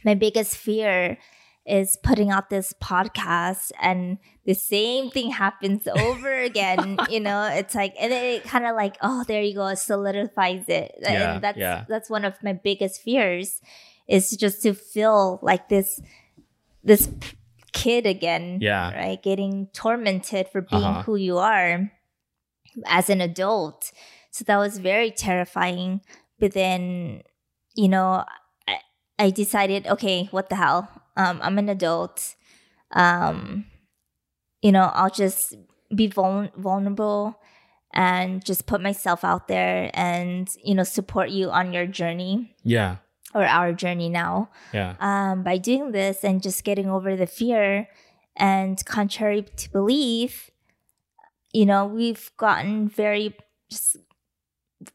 [0.03, 1.19] my biggest fear
[1.65, 7.47] is putting out this podcast and the same thing happens over again you know?
[7.53, 10.95] It's like and it kind of like oh there you go it solidifies it.
[10.99, 11.85] Yeah, and that's yeah.
[11.87, 13.61] that's one of my biggest fears
[14.13, 15.99] is just to feel like this
[16.83, 17.09] this
[17.71, 18.59] kid again.
[18.61, 18.93] Yeah.
[18.93, 19.21] Right.
[19.21, 21.03] Getting tormented for being uh-huh.
[21.03, 21.91] who you are
[22.85, 23.91] as an adult.
[24.29, 26.01] So that was very terrifying.
[26.39, 27.23] But then,
[27.75, 28.23] you know,
[28.67, 28.79] I,
[29.17, 30.89] I decided, okay, what the hell?
[31.17, 32.35] Um, I'm an adult.
[32.91, 33.65] Um,
[34.61, 35.55] you know, I'll just
[35.93, 37.39] be vul- vulnerable
[37.93, 42.97] and just put myself out there and, you know, support you on your journey Yeah.
[43.33, 44.49] Or our journey now.
[44.73, 44.95] Yeah.
[44.99, 47.87] Um, by doing this and just getting over the fear
[48.35, 50.49] and contrary to belief,
[51.53, 53.35] you know, we've gotten very
[53.69, 53.97] just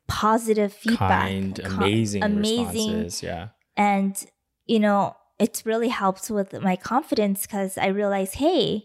[0.06, 1.28] positive feedback.
[1.28, 3.22] Kind, amazing, amazing responses.
[3.22, 3.48] Yeah.
[3.76, 4.26] and
[4.66, 8.84] you know it's really helped with my confidence because i realize hey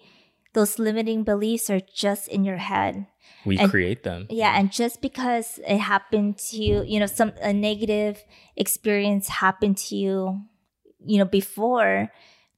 [0.54, 3.06] those limiting beliefs are just in your head
[3.46, 4.28] We And- create them.
[4.30, 8.24] yeah and just because it happened to you you know some a negative
[8.56, 10.42] experience happened to you
[11.06, 12.12] you know before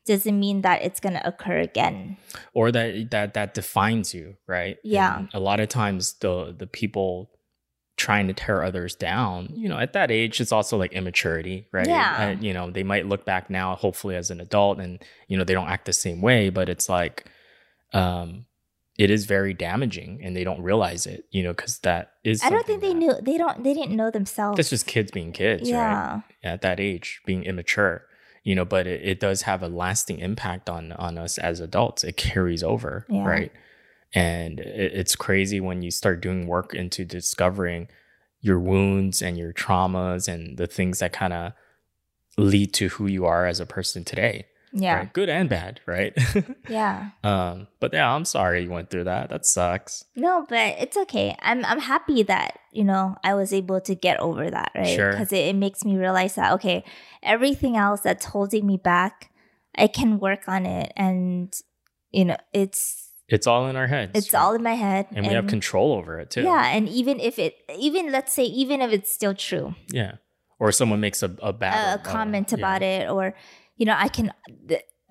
[0.06, 2.18] doesn't mean that it's going to occur again
[2.54, 5.18] or that that that defines you right Yeah.
[5.20, 7.32] And a lot of times the the people
[7.98, 11.88] trying to tear others down you know at that age it's also like immaturity right
[11.88, 12.22] Yeah.
[12.22, 15.44] And, you know they might look back now hopefully as an adult and you know
[15.44, 17.26] they don't act the same way but it's like
[17.94, 18.46] um
[18.98, 22.50] it is very damaging and they don't realize it you know because that is i
[22.50, 24.58] don't think they that- knew they don't they didn't know themselves.
[24.58, 25.78] That's just kids being kids right?
[25.78, 26.22] Yeah.
[26.44, 28.06] At that age being immature
[28.44, 32.04] you know but it, it does have a lasting impact on on us as adults.
[32.04, 33.26] It carries over Yeah.
[33.26, 33.52] right?
[34.14, 37.88] And it, it's crazy when you start doing work into discovering
[38.40, 41.52] your wounds and your traumas and the things that kind of
[42.38, 44.46] lead to who you are as a person today
[44.78, 45.14] yeah right?
[45.14, 46.14] good and bad right
[46.70, 50.98] yeah um but yeah i'm sorry you went through that that sucks No, but it's
[50.98, 51.36] okay.
[51.42, 54.96] I'm I'm happy that you know I was able to get over that, right?
[54.96, 55.12] Sure.
[55.12, 56.84] Because it, it makes me realize that okay,
[57.24, 59.32] everything else that's holding me back,
[59.78, 61.54] I can work on it, and
[62.12, 64.40] you know it's it's all in our heads it's right?
[64.42, 67.40] all in my head, and we have control over it too Yeah, and even if
[67.40, 70.18] it, even let's say, even if it's still true, yeah
[70.60, 73.34] or someone makes a, a bad a, a comment about it, or
[73.78, 74.32] you know, I can.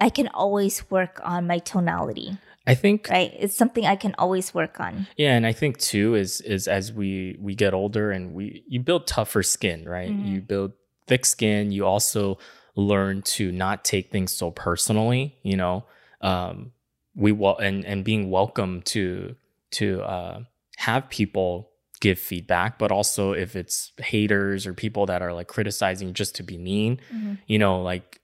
[0.00, 3.33] I can always work on my tonality, i think right?
[3.38, 5.07] It's something I can always work on.
[5.16, 8.81] Yeah, and I think too is is as we we get older and we you
[8.81, 10.11] build tougher skin, right?
[10.11, 10.27] Mhm.
[10.29, 10.72] You build
[11.07, 11.70] thick skin.
[11.70, 12.38] You also
[12.74, 15.37] learn to not take things so personally.
[15.42, 15.85] You know,
[16.20, 16.72] um,
[17.14, 19.37] we wel- and and being welcome to
[19.79, 20.40] to uh,
[20.79, 26.12] have people give feedback, but also if it's haters or people that are like criticizing
[26.12, 27.38] just to be mean, Mhm.
[27.46, 28.20] you know, like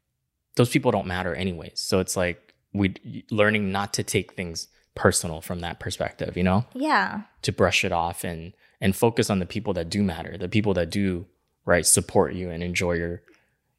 [0.60, 1.80] those people don't matter anyways.
[1.80, 2.38] So it's like
[2.80, 2.86] we
[3.30, 7.92] learning not to take things personal from that perspective, you know, Yeah, to brush it
[7.92, 11.26] off and and focus on the people that do matter, the people that do
[11.64, 13.22] right support you and enjoy your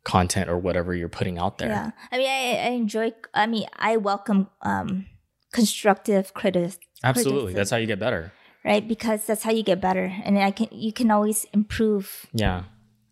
[0.04, 1.70] content or whatever you're putting out there.
[1.70, 3.13] Yeah, I mean, I, I enjoy.
[3.34, 5.06] I mean, I welcome um,
[5.54, 7.54] constructive criticism, Absolutely.
[7.54, 8.32] That's how you get better.
[8.65, 8.88] right?
[8.88, 12.63] Because that's how you get better, and I can you can always improve Yeah.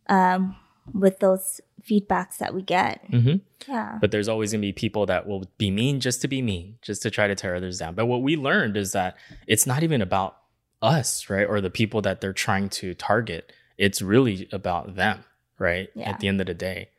[0.08, 0.56] um,
[0.94, 3.04] with those feedbacks that we get.
[3.10, 3.36] hmm
[3.68, 6.42] Yeah, But there's always going to be people that will be mean just to be
[6.42, 7.96] mean, just to try to tear others down.
[7.96, 9.16] But what we learned is that
[9.48, 10.38] it's not even about
[10.82, 11.48] us, right?
[11.48, 13.52] Or the people that they're trying to target.
[13.78, 15.24] It's really about them,
[15.58, 15.90] right?
[15.96, 16.10] Yeah.
[16.10, 16.90] At the end of the day,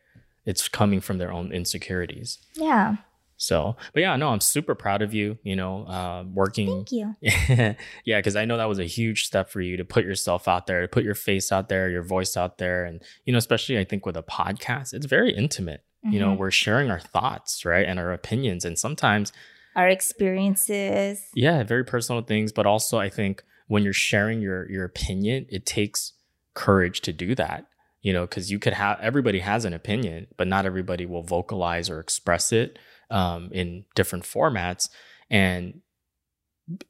[0.44, 2.38] it's coming from their own insecurities.
[2.54, 2.96] yeah.
[3.42, 6.84] So, but yeah, no, I'm super proud of you, you know, uh, working.
[6.84, 7.14] Thank you.
[8.04, 10.66] yeah, because I know that was a huge step for you to put yourself out
[10.66, 12.84] there, to put your face out there, your voice out there.
[12.84, 15.82] And, you know, especially I think with a podcast, it's very intimate.
[16.02, 16.38] You know, Mhm.
[16.38, 17.86] we're sharing our thoughts, right?
[17.86, 18.66] And our opinions.
[18.66, 19.32] And sometimes,
[19.74, 21.24] our experiences.
[21.34, 22.52] yeah, very personal things.
[22.52, 26.12] But also, I think when you're sharing your your opinion, it takes
[26.54, 27.66] courage to do that.
[28.02, 31.90] You know, because you could have everybody has an opinion, but not everybody will vocalize
[31.90, 32.78] or express it
[33.10, 34.88] um, in different formats.
[35.30, 35.80] And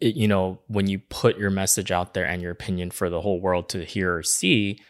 [0.01, 3.21] it, you know, when you put your message out there and your opinion for the
[3.21, 4.81] whole world to hear or see,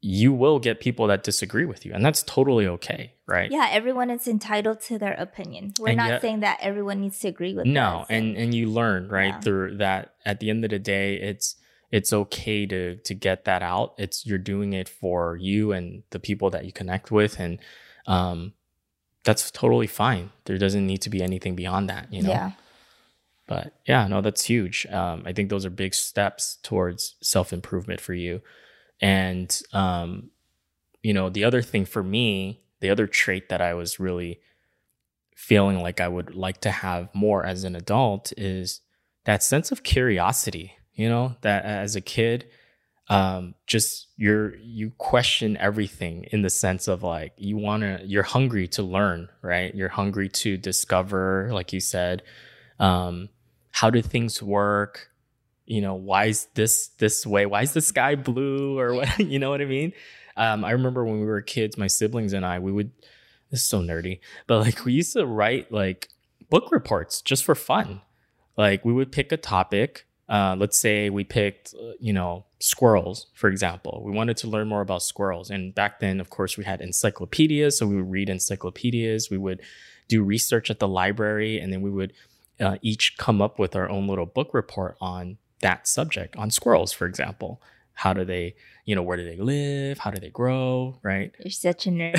[0.00, 3.52] you will get people that disagree with you, and that's totally okay, right?
[3.52, 5.74] Yeah, everyone is entitled to their opinion.
[5.78, 8.68] We're And not yet- saying that everyone needs to agree with no and and you
[8.68, 9.40] learn right Yeah.
[9.40, 11.54] through that at the end of the day it's
[11.92, 16.18] it's okay to to get that out it's you're doing it for you and the
[16.18, 17.60] people that you connect with and
[18.08, 18.54] um
[19.24, 20.30] that's totally fine.
[20.44, 22.30] There doesn't need to be anything beyond that you know?
[22.30, 22.52] Yeah,
[23.46, 24.86] but yeah no that's huge.
[24.86, 28.40] Um i think those are big steps towards self-improvement for you.
[29.00, 30.30] And um
[31.02, 34.40] you know the other thing for me the other trait that i was really
[35.34, 38.80] feeling like i would like to have more as an adult is
[39.24, 42.48] that sense of curiosity you know that as a kid
[43.12, 48.22] um just you're you question everything in the sense of like you want to you're
[48.22, 49.74] hungry to learn right?
[49.74, 52.22] You're hungry to discover like you said
[52.78, 53.28] um
[53.70, 55.10] how do things work?
[55.66, 57.46] You know why is this this way?
[57.46, 59.18] Why is the sky blue or what?
[59.32, 59.92] You know what i mean?
[60.36, 62.90] Um i remember when we were kids my siblings and i we would
[63.50, 66.08] this is so nerdy but like we used to write like
[66.52, 68.02] book reports just for fun.
[68.58, 70.06] Like we would pick a topic.
[70.32, 74.00] Uh, let's say we picked, uh, you know, squirrels, for example.
[74.02, 75.50] We wanted to learn more about squirrels.
[75.50, 77.76] And back then, of course, we had encyclopedias.
[77.76, 79.28] So we would read encyclopedias.
[79.30, 79.60] We would
[80.08, 81.58] do research at the library.
[81.60, 82.14] And then we would
[82.58, 86.92] uh, each come up with our own little book report on that subject, on squirrels,
[86.94, 87.60] for example.
[87.94, 88.54] How do they,
[88.86, 89.98] you know, where do they live?
[89.98, 90.98] How do they grow?
[91.02, 91.30] Right.
[91.40, 92.18] You're such a nerd.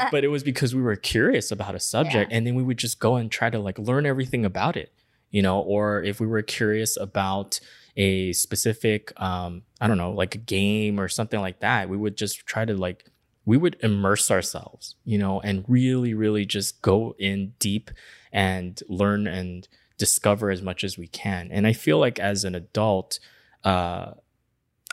[0.12, 2.36] but it was because we were curious about a subject Yeah.
[2.36, 4.92] and then we would just go and try to like learn everything about it
[5.34, 7.58] you know or if we were curious about
[7.96, 12.16] a specific um i don't know like a game or something like that we would
[12.16, 13.04] just try to like
[13.44, 17.90] we would immerse ourselves you know and really really just go in deep
[18.32, 19.66] and learn and
[19.98, 23.18] discover as much as we can and i feel like as an adult
[23.64, 24.12] uh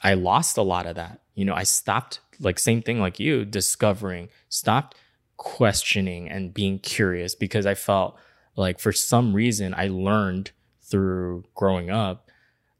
[0.04, 1.22] I lost a lot of that.
[1.36, 4.98] You know, I stopped, like, same thing like you, discovering, stopped
[5.38, 8.18] questioning and being curious because I felt
[8.56, 12.30] like for some reason I learned through growing up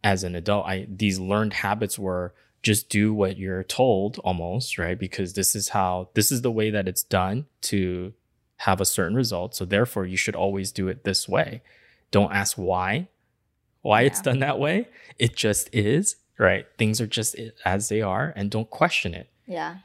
[0.04, 0.66] as an adult.
[0.66, 4.98] I, these learned habits were just do what you're told almost, right?
[5.00, 8.14] Because this is how, this is the way that it's done to
[8.58, 9.56] have a certain result.
[9.56, 11.64] So therefore, you should always do it this way.
[12.12, 13.08] Don't ask why,
[13.82, 14.90] why it's done that way.
[15.18, 16.68] It just is, right?
[16.78, 19.30] Things are just as they are and don't question it.
[19.48, 19.78] yeah.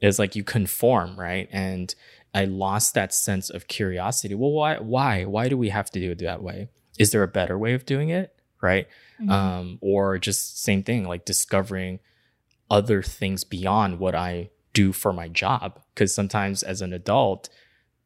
[0.00, 1.48] It's like you conform, right?
[1.50, 1.92] And
[2.34, 4.34] I lost that sense of curiosity.
[4.34, 6.68] Well, why why why do we have to do it that way?
[6.98, 8.86] Is there a better way of doing it, right?
[9.20, 9.30] Mhm.
[9.30, 12.00] Um or just same thing like discovering
[12.70, 17.48] other things beyond what I do for my job because sometimes as an adult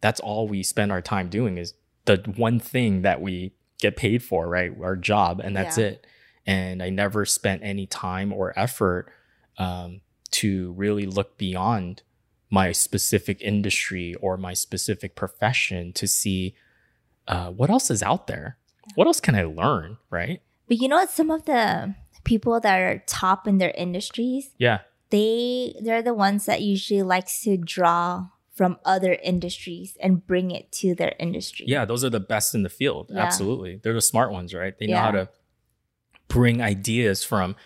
[0.01, 1.75] that's all we spend our time doing is
[2.07, 4.73] the one thing that we get paid for, right?
[4.83, 5.87] Our job, and that's Yeah.
[5.87, 6.07] it.
[6.47, 9.11] And I never spent any time or effort
[9.59, 10.01] um,
[10.33, 12.03] to really look beyond
[12.53, 16.55] my specific industry or my specific profession to see
[17.27, 18.59] uh, what else is out there.
[18.95, 20.43] What else can I learn, right?
[20.69, 21.11] But you know what?
[21.11, 26.45] Some of the people that are top in their industries, Yeah, they they're the ones
[26.45, 31.65] that usually likes to draw from other industries and bring it to their industry.
[31.67, 33.07] yeah, those are the best in the field.
[33.11, 33.21] Yeah.
[33.23, 34.79] Absolutely, they're the smart ones, right?
[34.79, 35.29] They know how to
[36.29, 37.57] bring ideas from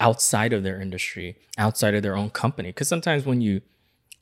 [0.00, 2.70] outside of their industry, outside of their own company.
[2.70, 3.60] Because sometimes when you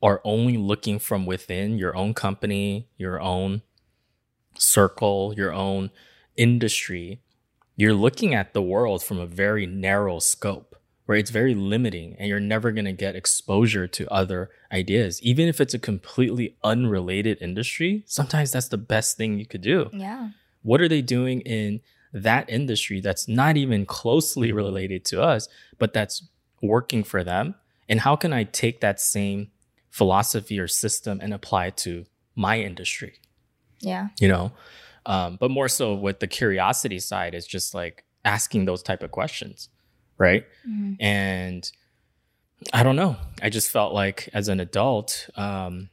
[0.03, 3.63] are only looking from within your own company, your own
[4.59, 5.91] circle, your own
[6.37, 7.21] industry,
[7.77, 12.29] you're looking at the world from a very narrow scope where it's very limiting and
[12.29, 15.21] you're never going to get exposure to other ideas.
[15.23, 19.91] Even if it's a completely unrelated industry, sometimes that's the best thing you could do
[19.93, 20.31] Yeah.
[20.63, 21.81] what are they doing in
[22.13, 26.29] that industry that's not even closely related to us but that's
[26.61, 27.55] working for them
[27.89, 29.51] and how can i take that same
[29.93, 33.15] philosophy or system and apply it to my industry.
[33.81, 34.09] Yeah.
[34.19, 34.51] you know?
[35.07, 39.11] Um, but more so with the curiosity side is just like asking those type of
[39.13, 39.69] questions
[40.19, 40.45] right?
[40.69, 40.97] Mhm.
[41.01, 41.73] and
[42.73, 43.17] i don't know.
[43.43, 45.89] I just felt like as an adult um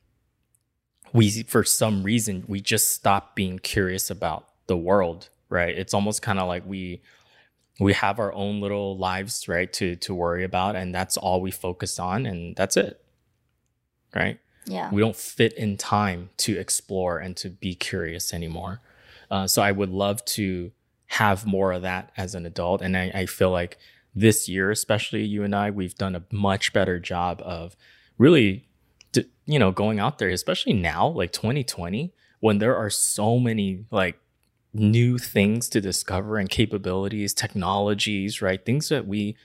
[1.13, 5.75] we for some reason we just stopped being curious about the world right?
[5.75, 7.01] It's almost kind of like we
[7.79, 11.49] we have our own little lives right to to worry about and that's all we
[11.51, 13.01] focus on and that's it
[14.15, 14.89] right Yeah.
[14.91, 18.81] we don't fit in time to explore and to be curious anymore.
[19.31, 20.71] Uh, so I would love to
[21.07, 22.81] have more of that as an adult.
[22.81, 23.77] And I, I feel like
[24.15, 27.75] this year, especially you and I, we've done a much better job of
[28.17, 28.67] really,
[29.45, 34.19] you know, going out there, especially now, like 2020, when there are so many like
[34.73, 38.63] new things to discover and capabilities, technologies, right?
[38.65, 39.35] Things that we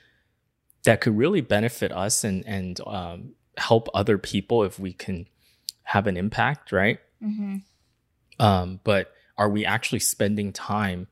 [0.85, 5.27] that could really benefit us and and um, help other people if we can
[5.85, 6.99] have an impact, right?
[7.21, 7.57] hmm
[8.39, 11.07] Um, but are we actually spending time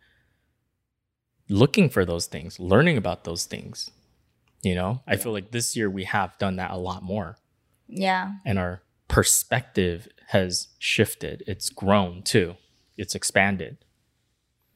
[1.49, 3.91] looking for those things, learning about those things?
[4.63, 7.37] You know, I feel like this year we have done that a lot more,
[7.89, 8.35] Yeah.
[8.47, 11.43] and our perspective has shifted.
[11.47, 12.57] It's grown too.
[12.97, 13.79] It's expanded.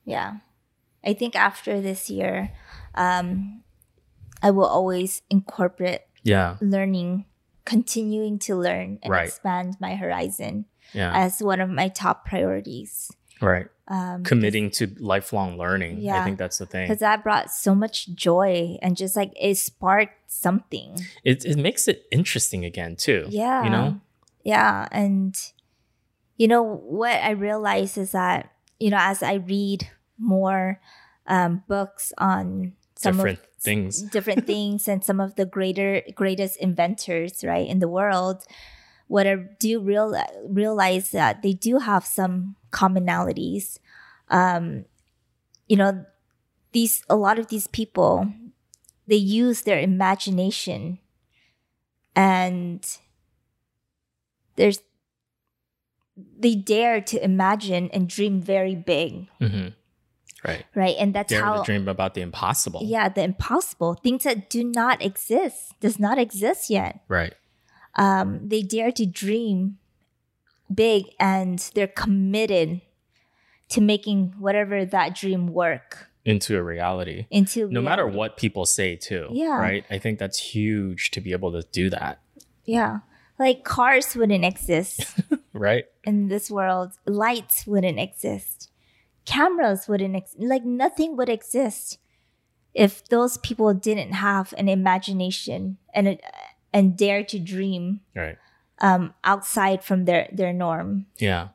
[0.04, 0.38] Yeah.
[1.04, 2.52] I think after this year,
[2.94, 3.62] um,
[4.42, 7.26] I will always incorporate Yeah, learning,
[7.66, 9.28] continuing to learn and Right.
[9.28, 10.64] expand my horizon
[10.94, 13.10] yeah, as one of my top priorities.
[13.42, 13.66] right.
[13.88, 15.98] Um, Committing to lifelong learning.
[16.00, 16.88] Yeah, I think that's the thing.
[16.88, 20.98] because that brought so much joy and just like it sparked something.
[21.22, 23.26] It it makes it interesting again too.
[23.28, 23.62] Yeah.
[23.62, 24.00] you know.
[24.42, 24.88] Yeah.
[24.90, 25.36] And,
[26.36, 28.50] you know, what I realize is that,
[28.80, 29.88] you know, as I read
[30.18, 30.80] more
[31.28, 34.02] um, books on some Different of things.
[34.02, 38.44] different things and some of the greater greatest inventors right in the world.
[39.08, 43.78] What i do real, realize that they do have some commonalities.
[44.28, 44.86] Um,
[45.68, 46.04] you know,
[46.72, 48.32] these a lot of these people
[49.06, 50.98] they use their imagination
[52.16, 52.98] and
[54.56, 54.80] there's
[56.16, 59.28] they dare to imagine and dream very big.
[59.38, 59.68] Hmm
[60.46, 60.64] Right.
[60.74, 62.80] right and that's Dare how to dream about the impossible.
[62.84, 67.34] yeah the impossible things that do not exist does not exist yet Right.
[67.96, 69.78] um, they dare to dream
[70.72, 72.80] big and they're committed
[73.68, 77.26] to making whatever that dream work Into a reality.
[77.30, 79.28] into No matter what people say, too.
[79.32, 79.58] Yeah.
[79.58, 79.84] Right.
[79.90, 82.20] I think that's huge to be able to do that.
[82.64, 82.98] yeah
[83.38, 85.04] like cars wouldn't exist
[85.52, 85.84] Right.
[86.04, 88.70] in this world lights wouldn't exist
[89.26, 91.98] cameras wouldn't ex- like nothing would exist
[92.74, 96.18] if those people didn't have an imagination and a,
[96.72, 98.36] and dare to dream Right.
[98.80, 101.48] um, outside from their their norm Yeah.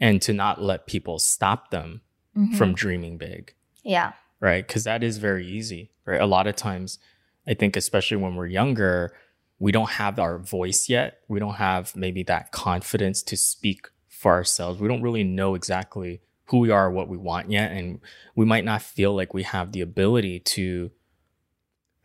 [0.00, 2.00] And to not let people stop them
[2.36, 2.56] Mhm.
[2.56, 3.54] from dreaming big.
[3.82, 4.66] yeah right?
[4.66, 6.18] Because that is very easy, right?
[6.20, 6.98] A lot of times,
[7.46, 9.12] I think, especially when we're younger,
[9.58, 11.18] we don't have our voice yet.
[11.28, 14.80] We don't have maybe that confidence to speak for ourselves.
[14.80, 17.72] We don't really know exactly who we are, what we want yet.
[17.72, 18.00] And
[18.34, 20.90] we might not feel like we have the ability to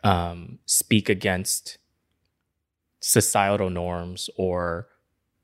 [0.03, 1.77] um, speak against
[2.99, 4.87] societal norms or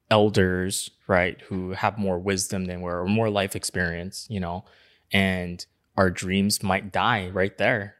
[0.10, 1.39] elders, right?
[1.47, 4.66] Who have more wisdom than we're, or more life experience, you know?
[5.12, 5.66] And
[5.97, 7.95] our dreams might die right there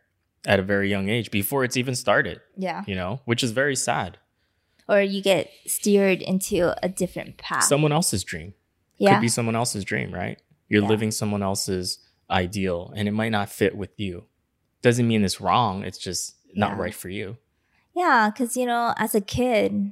[0.46, 3.76] at a very young age before it's even started, yeah you know, which is very
[3.76, 4.18] sad.
[4.90, 8.54] or you get steered into a different path Someone else's dream
[8.98, 10.42] yeah could be someone else's dream, right?
[10.72, 10.88] You're Yeah.
[10.88, 12.00] living someone else's
[12.30, 14.24] ideal and it might not fit with you.
[14.82, 16.82] Doesn't mean it's wrong, it's just not Yeah.
[16.84, 17.38] right for you.
[17.94, 19.92] Yeah, because you know, as a kid,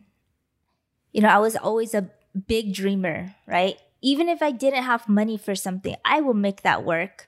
[1.12, 2.10] you know, I was always a
[2.48, 3.78] big dreamer, right?
[4.02, 7.28] Even if I didn't have money for something, I will make that work.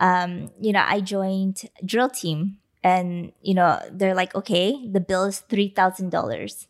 [0.00, 5.24] Um, you know, I joined drill team, and you know, they're like, okay, the bill
[5.24, 6.66] is three thousand dollars,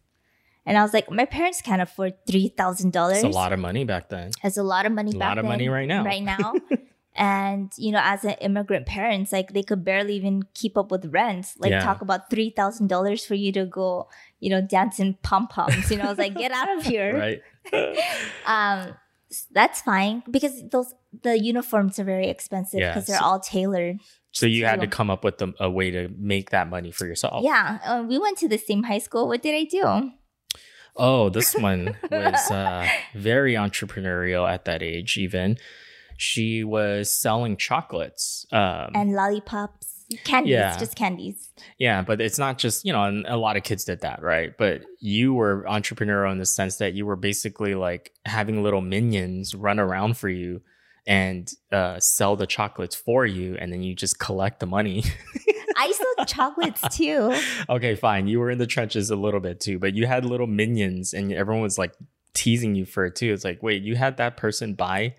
[0.68, 3.18] and I was like, my parents can't afford three thousand dollars.
[3.24, 4.30] It's a lot of money back then.
[4.44, 5.12] It's a lot of money.
[5.14, 6.04] A back lot of then, money right now.
[6.04, 6.54] Right now.
[7.16, 11.06] and you know, as an immigrant parents, like they could barely even keep up with
[11.06, 11.46] rent.
[11.58, 11.82] Like Yeah.
[11.82, 14.08] talk about three thousand dollars for you to go,
[14.40, 15.90] you know, dance in pom poms.
[15.90, 17.16] You know, I was like, get out of here.
[17.18, 17.40] Right?
[18.46, 18.94] Um,
[19.52, 23.98] that's fine because those the uniforms are very expensive Yeah, because they're all tailored.
[24.30, 27.06] so you had to come up with a, a way to make that money for
[27.06, 27.44] yourself.
[27.44, 29.28] Yeah, uh, we went to the same high school.
[29.28, 30.12] What did I do?
[30.98, 35.56] Oh, this one was uh, very entrepreneurial at that age, even.
[36.16, 38.44] She was selling chocolates.
[38.50, 40.76] Um, And lollipops, candies, Yeah.
[40.76, 41.50] just candies.
[41.78, 44.50] yeah, but it's not just, you know, and a lot of kids did that, right?
[44.58, 49.54] But you were entrepreneurial in the sense that you were basically like having little minions
[49.54, 50.60] run around for you
[51.06, 55.04] and uh, sell the chocolates for you, and then you just collect the money.
[55.78, 57.34] I sold chocolates too.
[57.68, 58.26] okay, fine.
[58.26, 61.32] You were in the trenches a little bit too, but you had little minions and
[61.32, 61.94] everyone was like
[62.34, 63.32] teasing you for it too.
[63.32, 65.14] It's like, wait, you had that person buy,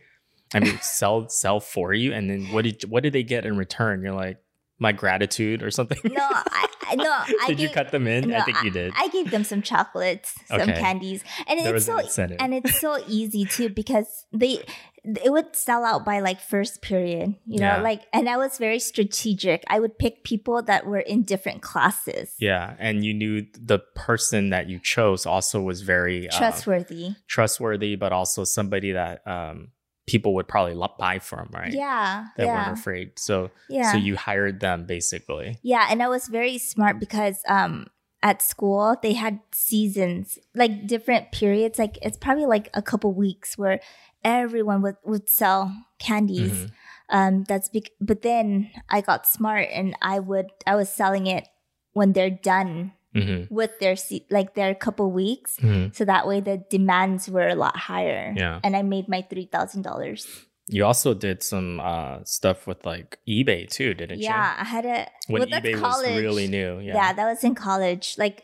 [0.54, 3.58] I mean, sell sell for you, and then what did what did they get in
[3.58, 4.04] return?
[4.04, 4.38] You're like,
[4.80, 5.98] my gratitude or something.
[6.04, 7.12] No, I, I no.
[7.42, 8.34] I did you cut them in?
[8.34, 8.94] I think you did.
[8.96, 10.80] I gave them some chocolates, some Okay.
[10.80, 14.64] candies, and there it's so an and it's so easy too because they
[15.04, 17.82] it would sell out by like first period, you know, Yeah.
[17.82, 19.64] like and I was very strategic.
[19.68, 24.50] I would pick people that were in different classes, yeah, and you knew the person
[24.50, 27.16] that you chose also was very uh, trustworthy.
[27.28, 29.70] trustworthy, but also somebody that um,
[30.10, 31.72] people would probably buy from, right?
[31.72, 33.20] Yeah, That yeah, weren't afraid.
[33.20, 33.92] So yeah.
[33.92, 35.58] so you hired them basically.
[35.62, 37.88] Yeah, and I was very smart because um
[38.22, 41.78] at school they had seasons, like different periods.
[41.80, 43.80] Like it's probably like a couple weeks where
[44.24, 46.52] everyone would would sell candies.
[46.52, 46.72] Mhm.
[47.10, 51.48] Um that's bec- but then I got smart and I would I was selling it
[51.94, 53.50] when they're done Mhm.
[53.50, 55.58] with their se- like their couple weeks.
[55.58, 55.96] Mhm.
[55.96, 58.34] So that way the demands were a lot higher.
[58.38, 58.60] Yeah.
[58.64, 60.46] And I made my $3,000.
[60.68, 64.26] You also did some uh, stuff with like eBay too, didn't you?
[64.26, 66.80] Yeah, I had a When well, eBay was really new.
[66.80, 66.94] Yeah.
[66.96, 67.14] Yeah.
[67.14, 68.44] that was in college, like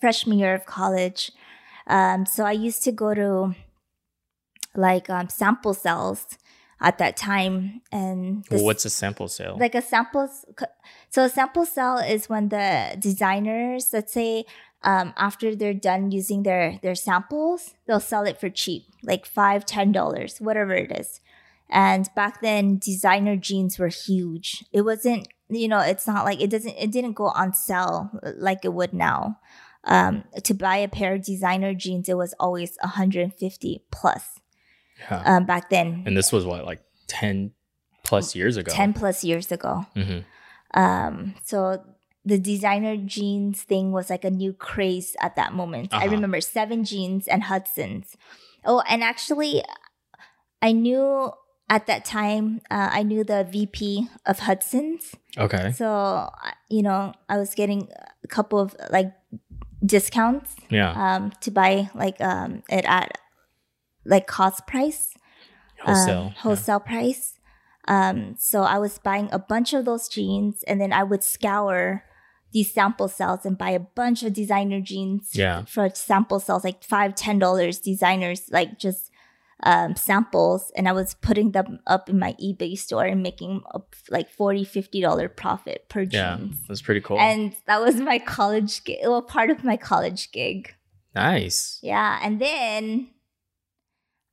[0.00, 1.30] freshman year of college.
[1.86, 3.54] Um, so I used to go to
[4.74, 6.26] like um, sample cells
[6.80, 9.56] at that time, and Well, what's a sample sale?
[9.58, 10.28] like a sample.
[11.10, 14.44] So a sample cell is when the designers, let's say,
[14.82, 19.66] um, after they're done using their their samples, they'll sell it for cheap, like five,
[19.66, 21.20] ten dollars, whatever it is.
[21.68, 24.64] And back then, designer jeans were huge.
[24.72, 28.64] It wasn't, you know, it's not like it doesn't, it didn't go on sale like
[28.64, 29.38] it would now.
[29.84, 34.39] Um, to buy a pair of designer jeans, it was always 150 plus
[35.10, 35.22] yeah.
[35.24, 36.02] um, back then.
[36.06, 37.52] and this was what like 10,
[38.04, 38.72] plus years ago.
[38.72, 39.86] 10 plus years ago.
[39.94, 40.24] Mhm.
[40.74, 41.84] Um, so
[42.24, 45.92] the designer jeans thing was like a new craze at that moment.
[45.94, 46.10] I Uh-huh.
[46.16, 48.16] remember Seven Jeans and Hudson's.
[48.64, 49.62] Oh, and actually,
[50.60, 51.30] I knew
[51.68, 55.14] at that time, uh, I knew the VP of Hudson's.
[55.38, 55.72] Okay.
[55.72, 56.28] So,
[56.68, 57.88] you know, I was getting
[58.24, 59.12] a couple of like
[59.84, 60.92] discounts Yeah.
[60.92, 63.16] um, to buy like um, it at
[64.04, 65.14] like cost price
[65.86, 66.82] um, Wholesale.
[66.86, 66.92] yeah.
[66.92, 67.34] price.
[67.88, 72.04] Um, so I was buying a bunch of those jeans, and then I would scour
[72.52, 75.64] these sample sales and buy a bunch of designer jeans Yeah.
[75.64, 79.10] for sample sales, like five, ten dollars designers, like just
[79.62, 83.94] um, samples, and I was putting them up in my eBay store and making up
[84.10, 86.36] like 40 50 dollar profit per Yeah.
[86.38, 86.56] jeans.
[86.68, 87.18] That's pretty cool.
[87.20, 90.74] And that was my college gig, well, part of my college gig.
[91.14, 91.78] nice.
[91.82, 93.08] Yeah, and then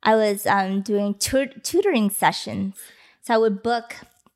[0.08, 2.76] I was um, doing tu- tutoring sessions.
[3.22, 3.88] So I would book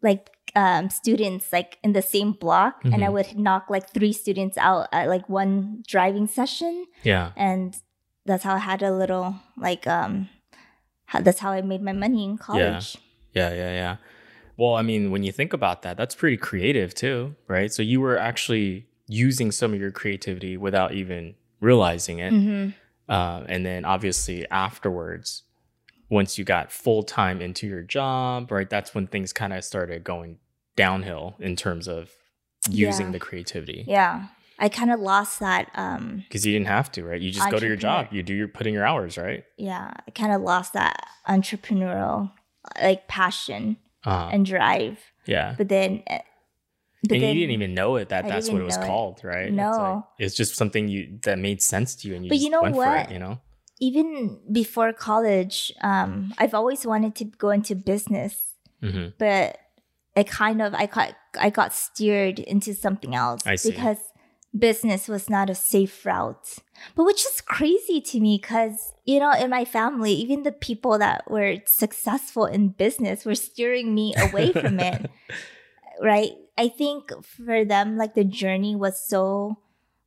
[0.01, 3.13] like um, students like in the same block, and I Mhm.
[3.13, 7.31] would knock like three students out at like one driving session, Yeah.
[7.37, 7.67] and
[8.27, 10.27] that's how I had a little like um,
[11.05, 12.97] how, that's how I made my money in college.
[13.33, 13.95] Yeah, yeah, yeah.
[14.57, 17.71] Well, I mean, when you think about that, that's pretty creative too, right?
[17.71, 22.31] So you were actually using some of your creativity without even realizing it.
[22.33, 22.69] hmm
[23.09, 25.43] Uh, and then obviously afterwards,
[26.11, 28.69] once you got full time into your job, right?
[28.69, 30.37] That's when things kind of started going
[30.75, 32.11] downhill in terms of
[32.69, 33.11] using Yeah.
[33.13, 33.85] the creativity.
[33.87, 34.27] Yeah,
[34.59, 35.71] I kind of lost that.
[35.73, 37.19] Um, Because you didn't have to, right?
[37.19, 39.43] You just go to your job, you do your putting your hours, right?
[39.57, 42.31] yeah, I kind of lost that entrepreneurial
[42.81, 44.99] like passion Uh, and drive.
[45.25, 45.55] yeah.
[45.57, 46.19] But then, uh,
[47.03, 48.83] but and then, you didn't even know it that I that's what it was it.
[48.85, 49.47] called, right?
[49.47, 50.07] It's, like- No.
[50.19, 52.61] it's just something you that made sense to you, and you But just you know
[52.61, 53.09] went for what?
[53.09, 53.13] it.
[53.13, 53.39] You know,
[53.81, 59.57] even before college, um, I've always wanted to go into business, hmm but
[60.15, 63.97] I kind of I got I got steered into something else because
[64.57, 66.57] business was not a safe route.
[66.95, 70.97] But which is crazy to me because you know in my family, even the people
[70.99, 75.09] that were successful in business were steering me away from it.
[76.01, 76.31] right?
[76.57, 79.57] I think for them, like the journey was so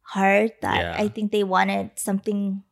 [0.02, 0.96] hard that Yeah.
[1.02, 2.62] I think they wanted something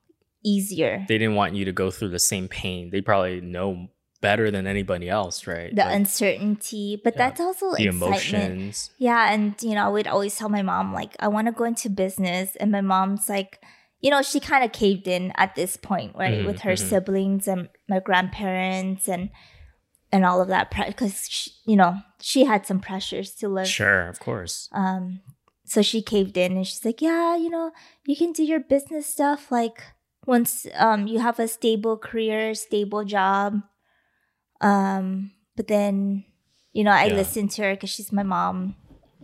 [0.45, 1.05] easier.
[1.09, 2.91] they didn't want you to go through the same pain.
[2.91, 3.89] They probably know
[4.21, 5.75] better than anybody else, right?
[5.75, 7.19] the Like, uncertainty, but Yeah.
[7.29, 8.53] that's also the excitement.
[8.53, 8.91] emotions.
[8.99, 11.65] Yeah, and you know, I would always tell my mom like I want to go
[11.65, 13.61] into business, and my mom's like,
[14.01, 16.79] you know, she kind of caved in at this point, right, Mhm, with her mhm.
[16.89, 19.31] siblings and my grandparents and
[20.15, 23.67] and all of that, because you know she had some pressures to live.
[23.69, 24.69] Sure, of course.
[24.73, 25.21] Um,
[25.65, 27.73] so she caved in, and she's like, yeah, you know,
[28.05, 29.83] you can do your business stuff like
[30.27, 33.63] once um you have a stable career, stable job.
[34.61, 36.25] Um, but then,
[36.73, 37.15] you know, I Yeah.
[37.15, 38.77] listened to her because she's my mom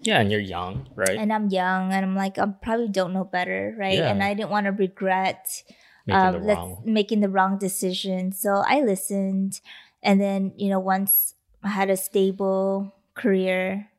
[0.02, 1.18] Yeah, and you're young, right?
[1.18, 3.98] and I'm young and I'm like, I probably don't know better, right?
[3.98, 4.10] Yeah.
[4.10, 5.62] And I didn't want to regret
[6.06, 6.82] Making um, the let's- wrong.
[6.84, 8.32] making the wrong decision.
[8.32, 9.60] So I listened.
[10.02, 13.90] And then, you know, once I had a stable career,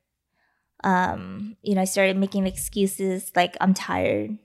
[0.83, 4.37] um, you know, I started making excuses like I'm tired.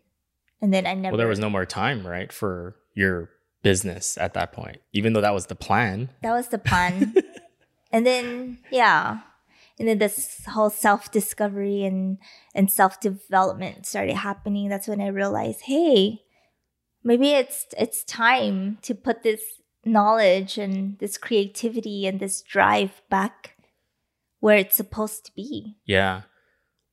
[0.64, 3.28] And then I never Well, there was no more time, right, for your
[3.62, 6.08] business at that point, even though that was the plan.
[6.22, 7.14] that was the plan.
[7.92, 9.20] and then yeah.
[9.78, 12.16] And then this whole self discovery and
[12.54, 14.70] and self development started happening.
[14.70, 16.22] That's when I realized, hey,
[17.02, 19.42] maybe it's it's time to put this
[19.84, 23.58] knowledge and this creativity and this drive back
[24.40, 25.76] where it's supposed to be.
[25.84, 26.22] Yeah.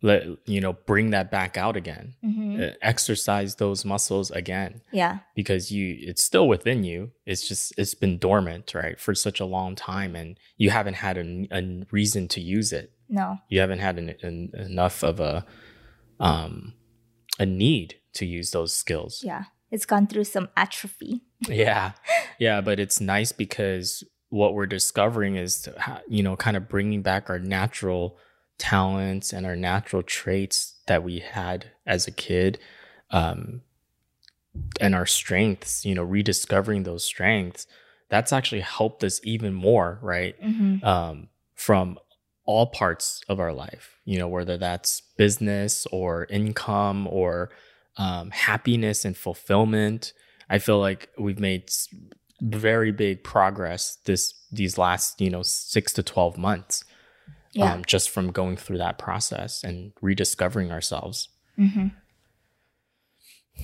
[0.04, 2.16] Let you know, bring that back out again.
[2.22, 7.12] hmm Uh, exercise those muscles again Yeah, because you it's still within you.
[7.26, 11.18] It's just it's been dormant, right, for such a long time and you haven't had
[11.18, 12.92] a, a reason to use it.
[13.10, 15.46] no, You haven't had an, an, enough of a
[16.20, 16.74] um
[17.40, 19.22] a need to use those skills.
[19.24, 19.44] yeah.
[19.72, 21.22] It's gone through some atrophy.
[21.48, 21.94] yeah
[22.40, 25.68] yeah but it's nice because what we're discovering is
[26.08, 28.18] you know kind of bringing back our natural
[28.62, 30.58] talents and our natural traits
[30.88, 32.60] that we had as a kid
[33.10, 33.62] um
[34.80, 37.68] and our strengths you know rediscovering those strengths
[38.10, 40.36] that's actually helped us even more right?
[40.42, 41.98] Hmm um, from
[42.46, 47.52] all parts of our life, you know, whether that's business or income or
[47.98, 50.12] um, happiness and fulfillment.
[50.50, 51.70] I feel like we've made
[52.42, 56.84] very big progress this these last you know six to twelve months,
[57.54, 57.74] Yeah.
[57.74, 61.88] um, just from going through that process and rediscovering ourselves, hmm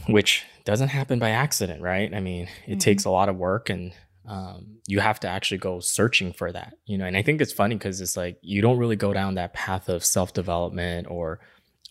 [0.08, 2.14] which doesn't happen by accident, right?
[2.14, 2.80] I mean, it Mhm.
[2.82, 3.94] takes a lot of work and
[4.26, 7.06] um, you have to actually go searching for that, you know.
[7.06, 9.88] And I think it's funny because it's like you don't really go down that path
[9.88, 11.40] of self development or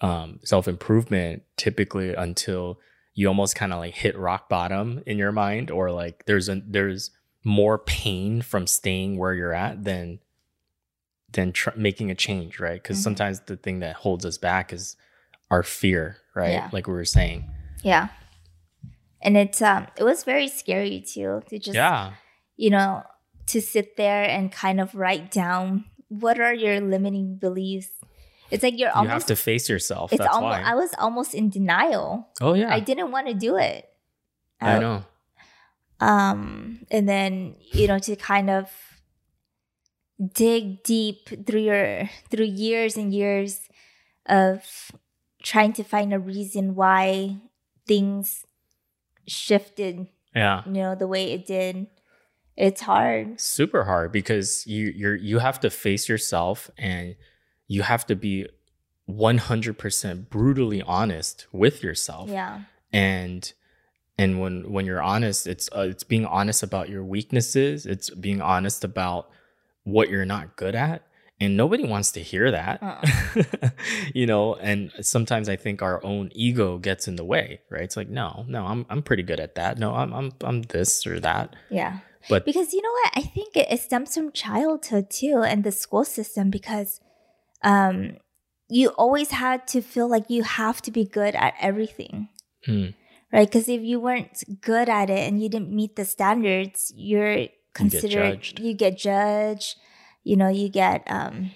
[0.03, 2.78] um, self improvement typically until
[3.14, 6.61] you almost kind of like hit rock bottom in your mind, or like there's a
[6.66, 7.11] there's
[7.42, 10.18] more pain from staying where you're at than
[11.32, 12.82] than tr- making a change, right?
[12.82, 13.02] Because Mhm.
[13.02, 14.96] sometimes the thing that holds us back is
[15.50, 16.52] our fear, right?
[16.52, 16.68] Yeah.
[16.72, 17.50] Like we were saying.
[17.82, 18.08] Yeah.
[19.22, 22.12] And it's um it was very scary too to just yeah.
[22.56, 23.02] you know
[23.46, 27.90] to sit there and kind of write down what are your limiting beliefs.
[28.50, 30.12] It's like you're almost You have to face yourself.
[30.12, 30.70] it's That's almost why.
[30.70, 32.28] I was almost in denial.
[32.40, 32.72] oh yeah.
[32.72, 33.88] I didn't want to do it.
[34.60, 35.04] I Uh, know.
[36.00, 38.70] um and then you know to kind of
[40.32, 43.68] dig deep through your through years and years
[44.26, 44.90] of
[45.42, 47.36] trying to find a reason why
[47.86, 48.44] things
[49.26, 50.62] shifted Yeah.
[50.66, 51.86] you know the way it did.
[52.56, 53.38] It's hard.
[53.40, 57.14] Super hard because you you're you have to face yourself and
[57.68, 58.46] you have to be
[59.08, 62.28] 100% brutally honest with yourself.
[62.30, 62.62] Yeah.
[62.92, 63.52] And
[64.18, 67.84] and when when you're honest it's uh, it's being honest about your weaknesses.
[67.86, 69.28] It's being honest about
[69.87, 71.03] what you're not good at
[71.41, 72.82] and nobody wants to hear that.
[72.82, 73.70] Uh-uh.
[74.14, 77.82] you know and sometimes i think our own ego gets in the way right?
[77.82, 79.78] It's like no no i'm i'm pretty good at that.
[79.78, 81.55] No i'm i'm i'm this or that.
[81.70, 81.99] Yeah.
[82.28, 83.12] But- because you know what?
[83.14, 87.01] I think it, it stems from childhood too and the school system because
[87.62, 88.16] um
[88.68, 92.28] you always had to feel like you have to be good at everything.
[92.64, 92.87] Hmm.
[93.32, 93.47] right?
[93.47, 98.40] Because if you weren't good at it and you didn't meet the standards you're considered
[98.42, 98.60] judged.
[98.60, 99.76] you get judged
[100.24, 101.50] you know you get um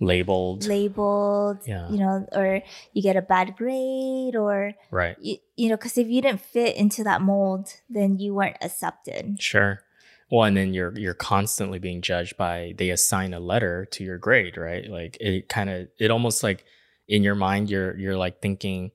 [0.00, 1.88] labeled labeled Yeah.
[1.90, 6.06] you know or you get a bad grade or right you, you know because if
[6.08, 9.80] you didn't fit into that mold then you weren't accepted Sure.
[10.28, 14.18] Well, and then you're you're constantly being judged by they assign a letter to your
[14.18, 14.84] grade, right?
[14.90, 16.64] Like it kind of it almost like
[17.06, 18.90] in your mind you're you're like thinking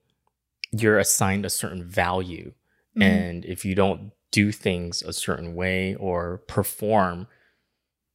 [0.74, 2.52] you're assigned a certain value
[2.98, 3.04] Mhm.
[3.04, 7.28] and if you don't do things a certain way or perform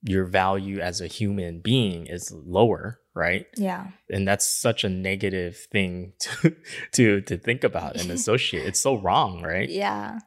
[0.02, 3.46] your value as a human being is lower, right?
[3.56, 6.54] yeah And that's such a negative thing to
[6.92, 8.66] to to think about and associate.
[8.66, 9.68] It's so wrong, right?
[9.68, 10.18] Yeah.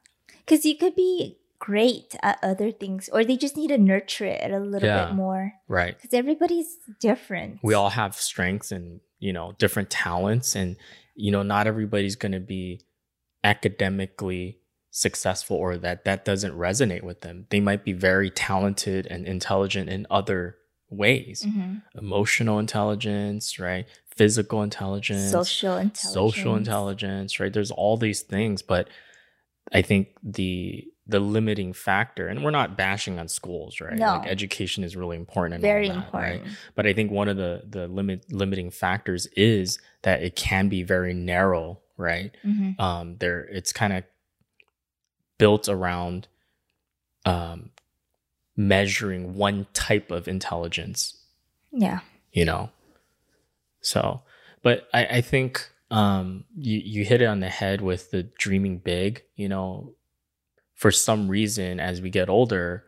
[0.45, 4.51] Because you could be great at other things, or they just need to nurture it
[4.51, 5.05] a little Yeah.
[5.07, 5.53] bit more.
[5.67, 5.95] Right.
[5.95, 7.59] Because everybody's different.
[7.63, 10.75] we all have strengths and you know different talents and
[11.15, 12.81] you know not everybody's going to be
[13.43, 14.58] academically
[14.91, 19.89] successful or that that doesn't resonate with them they might be very talented and intelligent
[19.89, 20.55] in other
[20.89, 21.83] ways Mhm.
[21.95, 23.85] emotional intelligence right
[24.15, 26.13] physical intelligence social intelligence.
[26.13, 28.87] social intelligence right there's all these things but
[29.71, 34.17] i think the the limiting factor and we're not bashing on schools right No.
[34.17, 36.33] like education is really important and Very all that, right?
[36.35, 36.57] important.
[36.75, 40.83] but I think one of the the limit limiting factors is that it can be
[40.83, 42.31] very narrow, right?
[42.45, 42.79] Mhm.
[42.79, 44.03] Um, there it's kind of
[45.39, 46.27] built around
[47.25, 47.71] um,
[48.55, 51.17] measuring one type of intelligence,
[51.71, 52.01] Yeah.
[52.31, 52.69] you know.
[53.81, 54.21] So,
[54.61, 58.77] but I, I think um, you you hit it on the head with the dreaming
[58.77, 59.23] big.
[59.35, 59.95] You know,
[60.75, 62.83] for some reason, as we get older,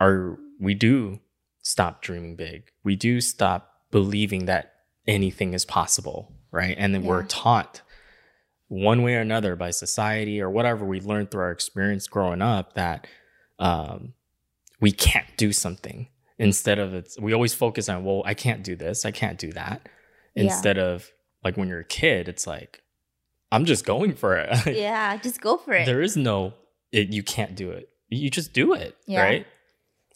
[0.00, 1.20] our we do
[1.62, 2.70] stop dreaming big.
[2.84, 4.74] We do stop believing that
[5.06, 6.74] anything is possible, right?
[6.78, 7.26] And then we're Yeah.
[7.28, 7.82] taught
[8.72, 12.72] one way or another by society or whatever we learned through our experience growing up
[12.72, 13.06] that
[13.58, 14.14] um,
[14.80, 16.08] we can't do something
[16.38, 19.52] instead of it's we always focus on well i can't do this i can't do
[19.52, 19.86] that
[20.34, 20.44] Yeah.
[20.44, 21.10] instead of
[21.44, 22.80] like when you're a kid it's like
[23.52, 25.18] i'm just going for it Yeah.
[25.18, 25.84] Just go for it.
[25.84, 26.54] there is no
[26.92, 29.22] it, you can't do it you just do it Yeah.
[29.22, 29.46] right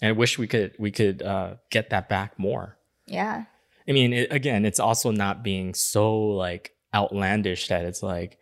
[0.01, 3.45] and i wish we could we could uh, get that back more yeah.
[3.87, 8.39] i mean it, again it's also not being so like outlandish that it's like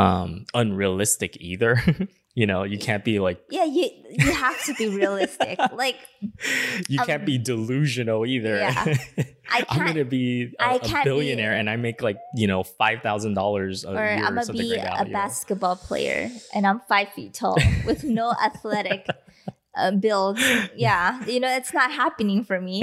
[0.00, 1.76] um unrealistic either
[2.34, 3.64] you know you can't be like Yeah.
[3.64, 5.58] You you have to be realistic.
[5.84, 5.96] like
[6.88, 8.72] you Um, can't be delusional either yeah.
[9.50, 9.86] I i'm can't.
[9.88, 13.34] gonna be a, a can't be- billionaire and i make like you know five thousand
[13.34, 15.18] dollars a or year I'm gonna be like that a you know?
[15.20, 19.06] basketball player and I'm five feet tall with no athletic
[19.76, 20.38] uh, build.
[20.74, 22.82] Yeah, you know it's not happening for me.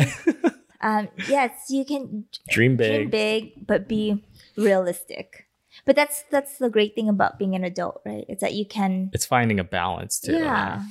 [0.80, 4.24] Um, yes, you can dream big dream big, but be
[4.56, 5.47] realistic.
[5.88, 8.26] But that's that's the great thing about being an adult, right?
[8.30, 9.10] It's that you can.
[9.14, 10.82] it's finding a balance too Yeah,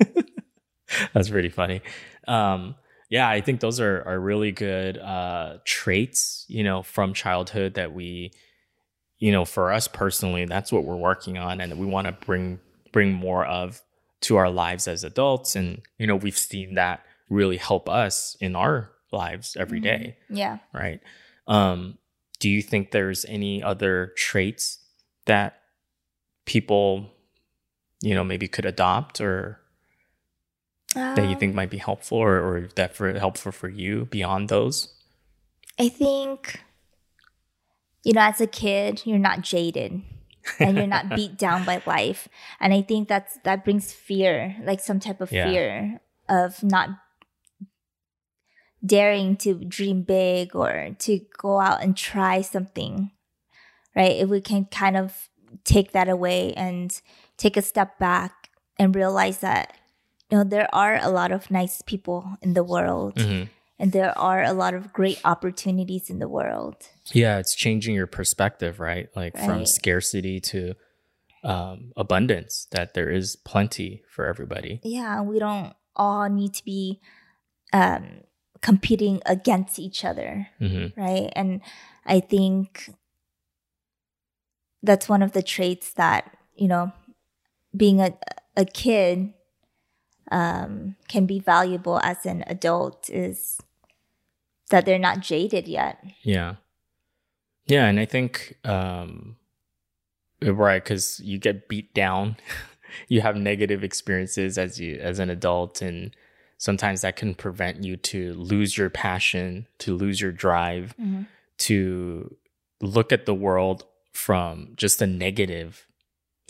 [1.14, 1.80] That's pretty funny.
[2.28, 2.74] Um,
[3.08, 7.94] yeah, I think those are are really good uh, traits, you know, from childhood that
[7.94, 8.32] we,
[9.18, 12.60] you know, for us personally, that's what we're working on, and we want to bring
[12.92, 13.80] bring more of
[14.22, 18.56] to our lives as adults and you know we've seen that really help us in
[18.56, 19.82] our lives every Mhm.
[19.82, 20.58] day Yeah.
[20.72, 21.00] right
[21.46, 21.98] um
[22.38, 24.78] do you think there's any other traits
[25.26, 25.60] that
[26.46, 27.10] people
[28.00, 29.60] you know maybe could adopt or
[31.14, 34.48] that you Um, think might be helpful or, or that for helpful for you beyond
[34.48, 34.94] those
[35.78, 36.60] I think,
[38.02, 40.02] you know, as a kid, you're not jaded
[40.60, 42.28] and you're not beat down by life.
[42.60, 45.44] And I think that's that brings fear, like some type of Yeah.
[45.44, 46.90] fear of not
[48.84, 53.10] daring to dream big or to go out and try something.
[53.96, 54.16] Right?
[54.16, 55.28] If we can kind of
[55.64, 57.00] take that away and
[57.36, 59.72] take a step back and realize that
[60.30, 63.48] you know there are a lot of nice people in the world Mhm.
[63.78, 66.76] and there are a lot of great opportunities in the world.
[67.12, 70.74] yeah it's changing your perspective right like from scarcity to
[71.44, 77.00] um, abundance that there is plenty for everybody Yeah, we don't all need to be
[77.72, 78.22] um,
[78.64, 81.30] competing against each other, hmm right?
[81.36, 81.60] And
[82.06, 82.90] I think
[84.82, 86.92] that's one of the traits that you know,
[87.76, 88.16] being a
[88.56, 89.32] a kid
[90.30, 93.58] um, can be valuable as an adult is
[94.70, 96.02] that they're not jaded yet.
[96.22, 96.56] Yeah.
[97.66, 97.86] Yeah.
[97.86, 99.36] And I think, um,
[100.42, 102.36] right, because you get beat down,
[103.08, 105.82] you have negative experiences as you, as an adult.
[105.82, 106.16] And
[106.58, 110.94] sometimes that can prevent you to lose your passion, to lose your drive,
[111.58, 112.34] to
[112.80, 115.86] look at the world from just a negative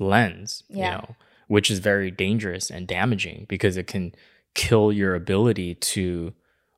[0.00, 0.76] lens, Yeah.
[0.76, 1.16] you know,
[1.48, 4.14] which is very dangerous and damaging because it can
[4.54, 6.32] kill your ability to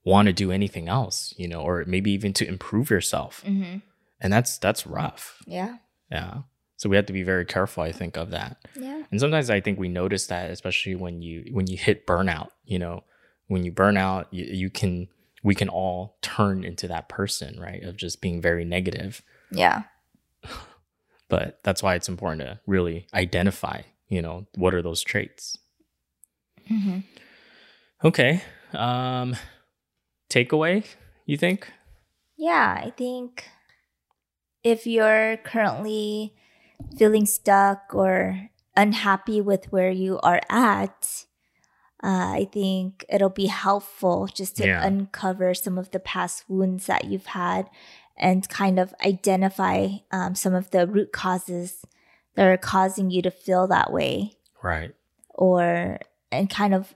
[0.04, 3.42] want to do anything else, you know, or maybe even to improve yourself.
[3.46, 3.78] Mm-hmm.
[4.20, 5.42] And that's that's rough.
[5.46, 5.76] Yeah,
[6.10, 6.38] Yeah.
[6.78, 8.58] So we have to be very careful, I think, of that.
[8.78, 12.50] yeah, And sometimes I think we notice that, especially when you when you hit burnout.
[12.66, 13.04] You know,
[13.48, 15.08] when you burn out, you, you can
[15.42, 17.82] we can all turn into that person, right?
[17.82, 19.22] Of just being very negative.
[19.50, 19.84] yeah.
[21.28, 23.80] But that's why it's important to really identify.
[24.08, 25.58] You know, what are those traits?
[26.70, 27.00] Mm-hmm.
[28.04, 28.42] Okay.
[28.72, 29.34] Um,
[30.30, 30.84] takeaway.
[31.24, 31.68] You think?
[32.36, 33.48] Yeah, I think
[34.62, 36.34] if you're currently
[36.96, 41.24] feeling stuck or unhappy with where you are at,
[42.06, 44.86] uh, I think it'll be helpful just to Yeah.
[44.86, 47.68] uncover some of the past wounds that you've had
[48.16, 49.78] and kind of identify
[50.12, 51.84] um, some of the root causes
[52.36, 54.94] that are causing you to feel that way Right.
[55.34, 55.98] or
[56.30, 56.94] and kind of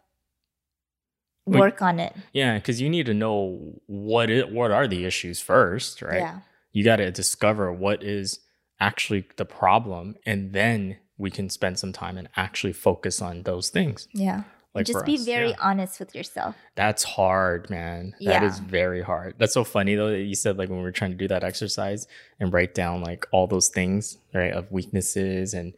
[1.47, 2.15] work on it.
[2.33, 6.21] Yeah, because you need to know what it what are the issues first, right?
[6.21, 6.39] Yeah.
[6.73, 8.39] you got to discover what is
[8.79, 13.69] actually the problem and then we can spend some time and actually focus on those
[13.71, 14.45] things Yeah.
[14.75, 15.57] Like just be us, very yeah.
[15.61, 16.55] honest with yourself.
[16.77, 18.67] that's hard man That is Yeah.
[18.69, 21.17] very hard that's so funny though that you said like when we were trying to
[21.17, 22.07] do that exercise
[22.39, 25.75] and write down like all those things right of weaknesses and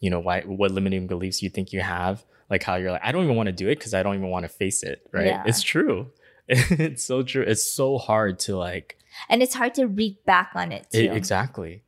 [0.00, 3.12] you know why what limiting beliefs you think you have like how you're like i
[3.12, 5.26] don't even want to do it because i don't even want to face it right
[5.26, 5.42] Yeah.
[5.46, 6.10] it's true
[6.48, 10.72] it's so true it's so hard to like And it's hard to read back on
[10.72, 11.10] it too.
[11.12, 11.82] I- exactly.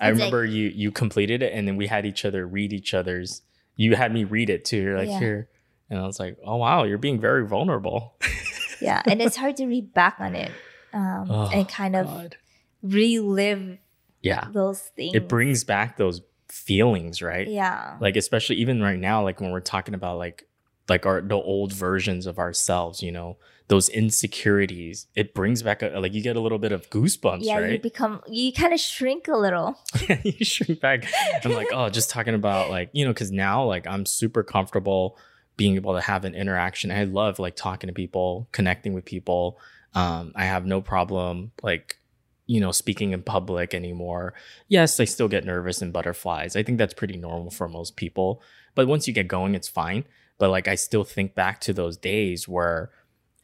[0.00, 2.72] I It's like- remember you you completed it and then we had each other read
[2.72, 3.42] each other's.
[3.76, 4.78] You had me read it too.
[4.82, 5.18] You're like Yeah.
[5.20, 5.48] here,
[5.92, 8.16] and I was like, oh wow, you're being very vulnerable.
[8.80, 10.50] yeah, and it's hard to read back on it
[10.94, 12.36] um, Oh, and kind of God.
[12.82, 13.78] relive
[14.22, 15.14] Yeah, those things.
[15.14, 17.46] it brings back those feelings, right?
[17.46, 20.48] yeah, Like especially even right now, like when we're talking about like
[20.88, 23.36] like our the old versions of ourselves, you know,
[23.68, 25.06] those insecurities.
[25.14, 27.60] It brings back a, like you get a little bit of goosebumps, yeah.
[27.66, 29.78] You become you kind of shrink a little.
[30.24, 31.04] you shrink back.
[31.44, 35.16] I'm like, oh, just talking about like, you know, because now like I'm super comfortable
[35.56, 36.90] being able to have an interaction.
[36.90, 39.58] I love like talking to people, connecting with people.
[39.94, 41.98] Um, I have no problem like,
[42.46, 44.34] you know, speaking in public anymore.
[44.68, 46.56] Yes, I still get nervous and butterflies.
[46.56, 48.42] I think that's pretty normal for most people.
[48.74, 50.04] But once you get going, it's fine.
[50.38, 52.90] But like I still think back to those days where,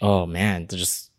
[0.00, 1.10] oh man, just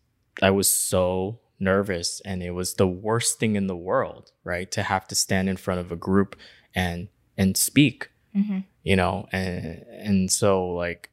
[0.42, 4.70] I was so nervous and it was the worst thing in the world, right?
[4.72, 6.36] To have to stand in front of a group
[6.74, 8.64] and and speak, Mhm.
[8.84, 11.10] you know, and and so like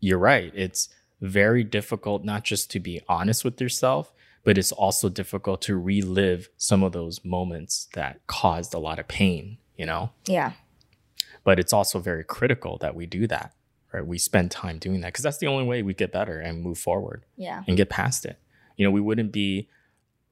[0.00, 0.52] you're right.
[0.54, 0.88] It's
[1.20, 4.12] very difficult not just to be honest with yourself,
[4.42, 9.06] but it's also difficult to relive some of those moments that caused a lot of
[9.06, 10.10] pain, you know?
[10.26, 10.52] Yeah,
[11.44, 13.54] But it's also very critical that we do that,
[13.92, 14.04] right?
[14.04, 16.78] We spend time doing that because that's the only way we get better and move
[16.78, 18.38] forward yeah, and get past it.
[18.76, 19.68] You know, we wouldn't be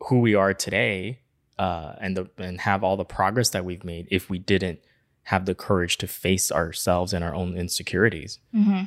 [0.09, 1.21] who we are today
[1.59, 4.81] uh, and the and have all the progress that we've made if we didn't
[5.25, 8.39] have the courage to face ourselves and our own insecurities.
[8.55, 8.85] Mm-hmm.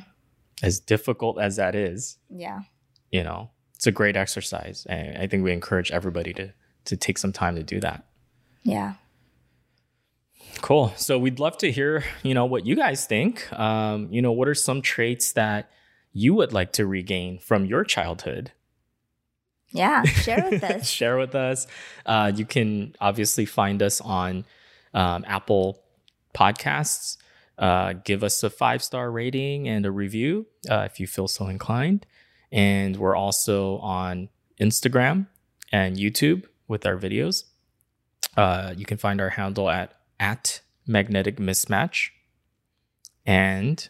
[0.62, 2.60] As difficult as that is, Yeah.
[3.10, 4.86] you know, it's a great exercise.
[4.88, 6.52] And I think we encourage everybody to
[6.86, 8.04] to take some time to do that.
[8.62, 8.94] Yeah.
[10.60, 10.92] Cool.
[10.96, 13.50] So we'd love to hear, you know, what you guys think.
[13.58, 15.70] Um, you know, what are some traits that
[16.12, 18.52] you would like to regain from your childhood?
[19.72, 20.02] Yeah.
[20.04, 20.88] Share with us.
[20.88, 21.66] Share with us.
[22.06, 24.44] Uh, you can obviously find us on
[24.92, 25.82] um, Apple
[26.34, 27.16] Podcasts.
[27.56, 31.46] Uh, give us a five star rating and a review uh, if you feel so
[31.46, 32.06] inclined.
[32.50, 34.28] And we're also on
[34.60, 35.26] Instagram
[35.72, 37.44] and YouTube with our videos.
[38.36, 42.10] Uh, you can find our handle at at magnetic mismatch.
[43.26, 43.88] And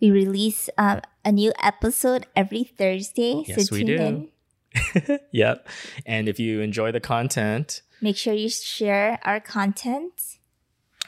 [0.00, 3.44] we release um, a new episode every Thursday.
[3.46, 3.96] Yes, so we do.
[3.96, 5.18] in.
[5.32, 5.68] yep.
[6.06, 10.38] And if you enjoy the content, Make sure you share our content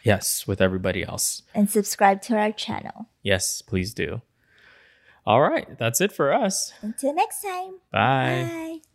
[0.04, 1.42] yes, with everybody else.
[1.54, 3.08] and subscribe to our channel.
[3.22, 4.22] Yes, please do.
[5.26, 6.72] All right, that's it for us.
[6.82, 7.80] Until next time.
[7.90, 8.48] Bye.
[8.50, 8.93] Bye.